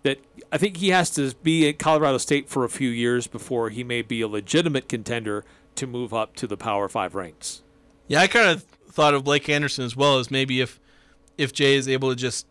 [0.04, 0.20] that
[0.52, 3.84] I think he has to be at Colorado State for a few years before he
[3.84, 5.44] may be a legitimate contender
[5.76, 7.64] to move up to the Power 5 ranks.
[8.08, 10.80] Yeah, I kind of thought of Blake Anderson as well as maybe if
[11.38, 12.48] if Jay is able to just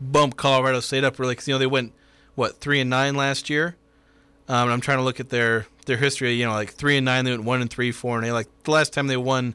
[0.00, 1.92] bump Colorado State up really because you know they went
[2.38, 3.74] what three and nine last year.
[4.48, 6.34] Um, I'm trying to look at their their history.
[6.34, 8.32] You know, like three and nine, they went one and three, four and eight.
[8.32, 9.54] Like the last time they won,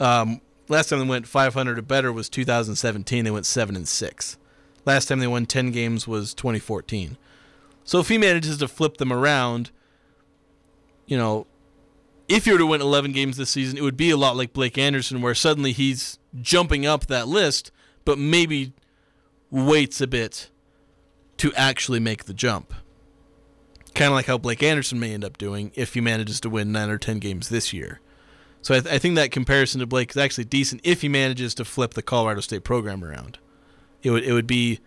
[0.00, 3.24] um, last time they went 500 or better was 2017.
[3.24, 4.38] They went seven and six.
[4.86, 7.18] Last time they won 10 games was 2014.
[7.84, 9.70] So if he manages to flip them around,
[11.06, 11.46] you know,
[12.28, 14.54] if you were to win 11 games this season, it would be a lot like
[14.54, 17.70] Blake Anderson, where suddenly he's jumping up that list,
[18.06, 18.72] but maybe
[19.50, 20.48] waits a bit
[21.40, 22.74] to actually make the jump.
[23.94, 26.70] Kind of like how Blake Anderson may end up doing if he manages to win
[26.70, 28.00] 9 or 10 games this year.
[28.60, 31.54] So I, th- I think that comparison to Blake is actually decent if he manages
[31.54, 33.38] to flip the Colorado State program around.
[34.02, 34.80] It would it would be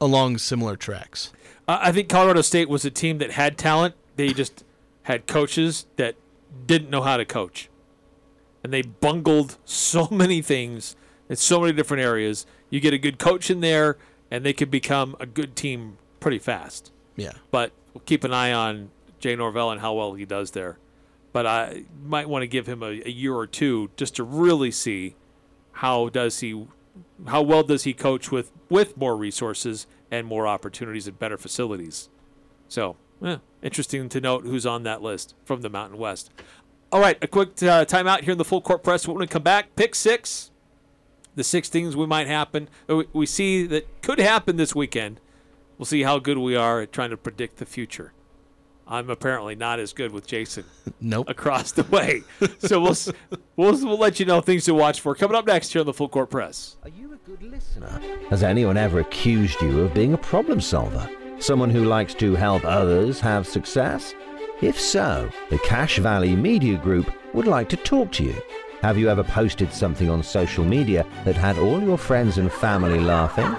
[0.00, 1.30] along similar tracks.
[1.68, 3.94] I think Colorado State was a team that had talent.
[4.16, 4.64] They just
[5.02, 6.16] had coaches that
[6.64, 7.68] didn't know how to coach.
[8.64, 10.96] And they bungled so many things
[11.28, 12.46] in so many different areas.
[12.70, 13.98] You get a good coach in there,
[14.30, 16.92] and they could become a good team pretty fast.
[17.16, 17.32] Yeah.
[17.50, 20.78] But we'll keep an eye on Jay Norvell and how well he does there.
[21.32, 24.70] But I might want to give him a, a year or two just to really
[24.70, 25.16] see
[25.72, 26.66] how does he,
[27.26, 32.08] how well does he coach with with more resources and more opportunities and better facilities.
[32.68, 36.30] So, eh, interesting to note who's on that list from the Mountain West.
[36.92, 39.06] All right, a quick uh, timeout here in the full court press.
[39.06, 40.50] When we come back, pick six.
[41.36, 45.20] The six things we might happen, uh, we- we see that could happen this weekend.
[45.78, 48.12] We'll see how good we are at trying to predict the future.
[48.88, 50.64] I'm apparently not as good with Jason.
[51.00, 51.28] Nope.
[51.28, 52.22] Across the way.
[52.58, 52.96] so we'll,
[53.56, 55.92] we'll we'll let you know things to watch for coming up next here on the
[55.92, 56.76] Full Court Press.
[56.84, 58.00] Are you a good listener?
[58.30, 61.08] Has anyone ever accused you of being a problem solver?
[61.38, 64.14] Someone who likes to help others have success?
[64.62, 68.34] If so, the Cache Valley Media Group would like to talk to you.
[68.86, 73.00] Have you ever posted something on social media that had all your friends and family
[73.00, 73.52] laughing?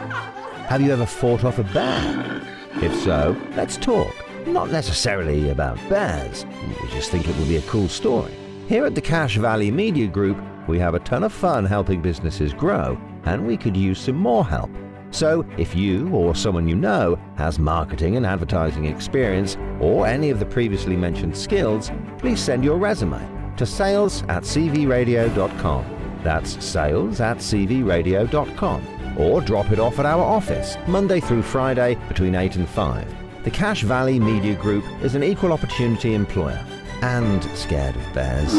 [0.67, 2.41] Have you ever fought off a bear?
[2.75, 4.15] If so, let's talk.
[4.47, 6.45] Not necessarily about bears.
[6.82, 8.32] We just think it would be a cool story.
[8.69, 12.53] Here at the Cache Valley Media Group, we have a ton of fun helping businesses
[12.53, 14.71] grow, and we could use some more help.
[15.11, 20.39] So, if you or someone you know has marketing and advertising experience or any of
[20.39, 26.20] the previously mentioned skills, please send your resume to sales at cvradio.com.
[26.24, 29.18] That's sales at cvradio.com.
[29.18, 33.43] Or drop it off at our office, Monday through Friday between 8 and 5.
[33.43, 36.64] The Cache Valley Media Group is an equal opportunity employer
[37.01, 38.53] and scared of bears.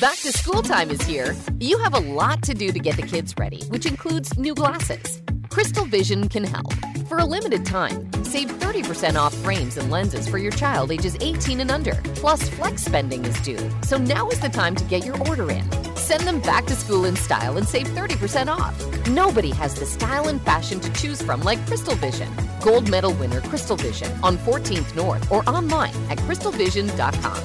[0.00, 1.34] Back to school time is here.
[1.58, 5.22] You have a lot to do to get the kids ready, which includes new glasses.
[5.48, 6.72] Crystal Vision can help.
[7.08, 11.60] For a limited time, save 30% off frames and lenses for your child ages 18
[11.60, 11.94] and under.
[12.16, 15.64] Plus, flex spending is due, so now is the time to get your order in.
[15.96, 18.76] Send them back to school in style and save 30% off.
[19.08, 22.28] Nobody has the style and fashion to choose from like Crystal Vision.
[22.60, 27.42] Gold medal winner Crystal Vision on 14th North or online at crystalvision.com.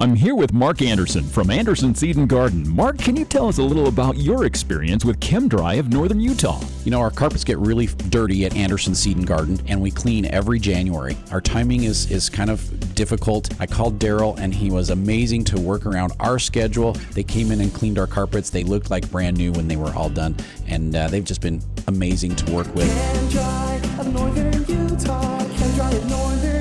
[0.00, 2.68] I'm here with Mark Anderson from Anderson Seed and Garden.
[2.68, 6.60] Mark, can you tell us a little about your experience with ChemDry of Northern Utah?
[6.84, 10.24] You know, our carpets get really dirty at Anderson Seed and Garden, and we clean
[10.26, 11.16] every January.
[11.30, 13.48] Our timing is is kind of difficult.
[13.60, 16.94] I called Daryl, and he was amazing to work around our schedule.
[17.12, 18.50] They came in and cleaned our carpets.
[18.50, 20.34] They looked like brand new when they were all done,
[20.66, 22.90] and uh, they've just been amazing to work with.
[23.30, 25.38] Dry of Northern Utah.
[25.38, 26.53] ChemDry of Northern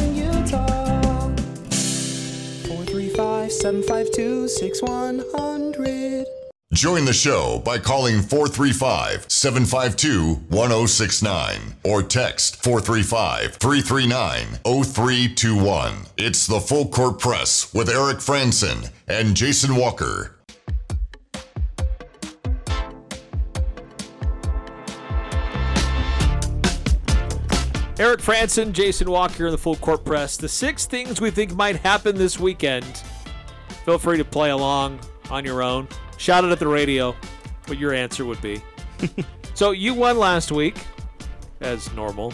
[3.60, 6.26] 752 6100.
[6.74, 15.94] Join the show by calling 435 752 1069 or text 435 339 0321.
[16.18, 20.36] It's the Full Court Press with Eric Frandsen and Jason Walker.
[28.00, 30.38] Eric Frandsen, Jason Walker in the Full Court Press.
[30.38, 33.04] The six things we think might happen this weekend.
[33.86, 35.88] Feel free to play along on your own.
[36.18, 37.16] Shout it at the radio
[37.68, 38.62] what your answer would be.
[39.54, 40.78] so you won last week,
[41.62, 42.34] as normal.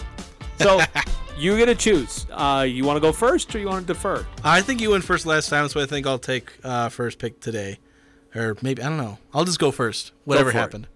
[0.58, 0.80] So
[1.38, 2.28] you get to choose.
[2.32, 4.26] Uh, you want to go first or you want to defer?
[4.44, 7.40] I think you went first last time, so I think I'll take uh, first pick
[7.40, 7.80] today,
[8.36, 9.18] or maybe I don't know.
[9.34, 10.12] I'll just go first.
[10.26, 10.56] Whatever it.
[10.56, 10.88] happened.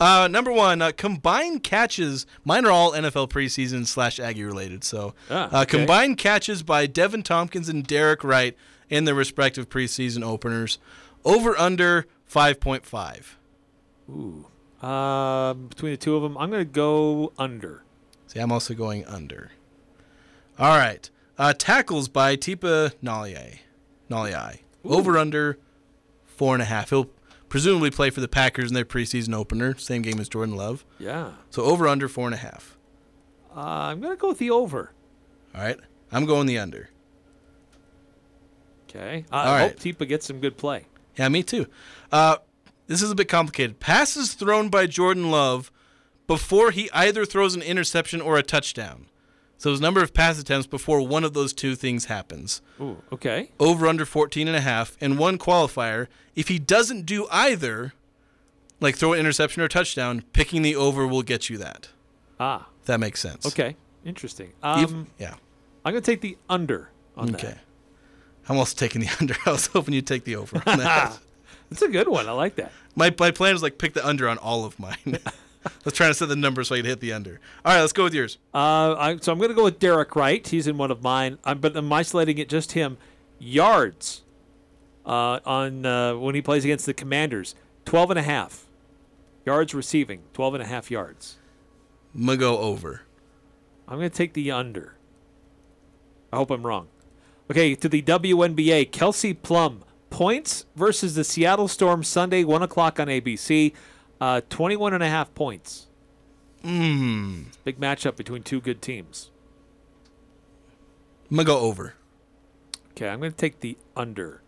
[0.00, 2.26] Uh, number one, uh, combined catches.
[2.44, 4.82] Mine are all NFL preseason slash Aggie related.
[4.82, 5.78] So, Ah, uh, okay.
[5.78, 8.56] combined catches by Deven Thompkins and Derek Wright
[8.92, 10.78] in their respective preseason openers.
[11.24, 13.38] Over under five point five.
[14.10, 14.46] Ooh.
[14.86, 17.84] Um, between the two of them, I'm going to go under.
[18.26, 19.52] See, I'm also going under.
[20.58, 21.08] All right.
[21.38, 23.60] Uh, tackles by Tipa Galeai.
[24.10, 24.58] Galeai.
[24.84, 25.58] Over under
[26.26, 26.90] four and a half.
[26.90, 27.08] He'll
[27.48, 29.76] presumably play for the Packers in their preseason opener.
[29.78, 30.84] Same game as Jordan Love.
[30.98, 31.32] Yeah.
[31.50, 32.76] So over under four and a half.
[33.56, 34.92] Uh, I'm going to go with the over.
[35.54, 35.78] All right.
[36.10, 36.90] I'm going the under.
[38.94, 39.24] Okay.
[39.30, 39.76] I All hope right.
[39.76, 40.86] Tipa gets some good play.
[41.16, 41.66] Yeah, me too.
[42.10, 42.36] Uh,
[42.86, 43.80] this is a bit complicated.
[43.80, 45.70] Passes thrown by Jordan Love
[46.26, 49.06] before he either throws an interception or a touchdown.
[49.58, 52.62] So his number of pass attempts before one of those two things happens.
[52.80, 53.50] Ooh, okay.
[53.60, 56.08] Over under 14 and a half and one qualifier.
[56.34, 57.92] If he doesn't do either,
[58.80, 61.90] like throw an interception or touchdown, picking the over will get you that.
[62.40, 62.66] Ah.
[62.80, 63.46] If that makes sense.
[63.46, 63.76] Okay.
[64.04, 64.52] Interesting.
[64.64, 65.34] Um, yeah.
[65.84, 67.46] I'm going to take the under on Okay.
[67.48, 67.58] that.
[68.48, 69.34] I'm also taking the under.
[69.46, 71.18] I was hoping you'd take the over on that.
[71.70, 72.28] That's a good one.
[72.28, 72.72] I like that.
[72.94, 74.96] My my plan is like pick the under on all of mine.
[75.84, 77.40] let's trying to set the number so I can hit the under.
[77.64, 78.38] All right, let's go with yours.
[78.52, 80.46] Uh, I, so I'm going to go with Derek Wright.
[80.46, 82.98] He's in one of mine, I'm, but I'm isolating it just him.
[83.38, 84.22] Yards
[85.06, 87.54] uh, on uh, when he plays against the Commanders,
[87.86, 88.66] 12 and a half.
[89.44, 91.36] Yards receiving, 12 and a half yards.
[92.14, 93.02] I'm gonna go over.
[93.88, 94.94] I'm going to take the under.
[96.32, 96.88] I hope I'm wrong.
[97.50, 99.84] Okay, to the WNBA, Kelsey Plum.
[100.10, 103.72] Points versus the Seattle Storm Sunday, 1 o'clock on ABC.
[104.20, 105.86] Uh, 21 and a half points.
[106.62, 107.46] Mm.
[107.64, 109.30] Big matchup between two good teams.
[111.30, 111.94] I'm gonna go over.
[112.92, 114.42] Okay, I'm going to take the under.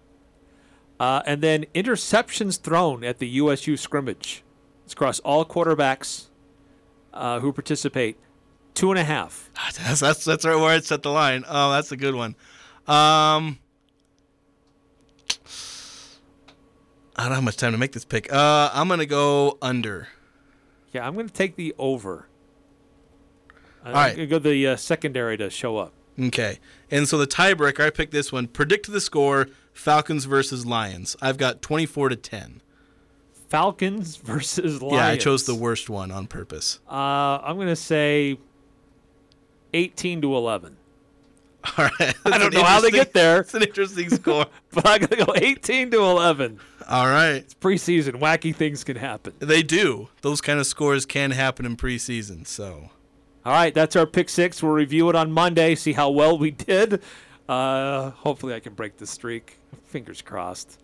[1.01, 4.43] Uh, and then interceptions thrown at the USU scrimmage.
[4.85, 6.27] It's across all quarterbacks
[7.13, 8.19] uh, who participate.
[8.75, 9.51] Two and a half.
[9.85, 11.45] That's that's that's right where I set the line.
[11.49, 12.35] Oh, that's a good one.
[12.87, 13.59] Um,
[17.17, 18.33] I don't have much time to make this pick.
[18.33, 20.09] Uh, I'm gonna go under.
[20.95, 22.29] Yeah, I'm going to take the over.
[23.85, 24.17] I'm All right.
[24.17, 25.93] going to go the uh, secondary to show up.
[26.19, 28.47] Okay, and so the tiebreaker, I picked this one.
[28.47, 31.17] Predict the score: Falcons versus Lions.
[31.21, 32.63] I've got 24 to 10.
[33.49, 34.95] Falcons versus Lions.
[34.95, 36.79] Yeah, I chose the worst one on purpose.
[36.89, 38.39] Uh, I'm going to say
[39.73, 40.77] 18 to 11.
[41.79, 42.15] All right.
[42.25, 43.41] I don't know how they get there.
[43.45, 44.47] It's an interesting score.
[44.73, 46.61] but I'm going to go 18 to 11.
[46.89, 47.37] All right.
[47.37, 48.21] It's preseason.
[48.21, 49.33] Wacky things can happen.
[49.39, 50.09] They do.
[50.23, 52.47] Those kind of scores can happen in preseason.
[52.47, 52.91] So,
[53.45, 54.63] All right, that's our pick six.
[54.63, 57.03] We'll review it on Monday, see how well we did.
[57.49, 59.59] Uh, hopefully, I can break the streak.
[59.85, 60.79] Fingers crossed.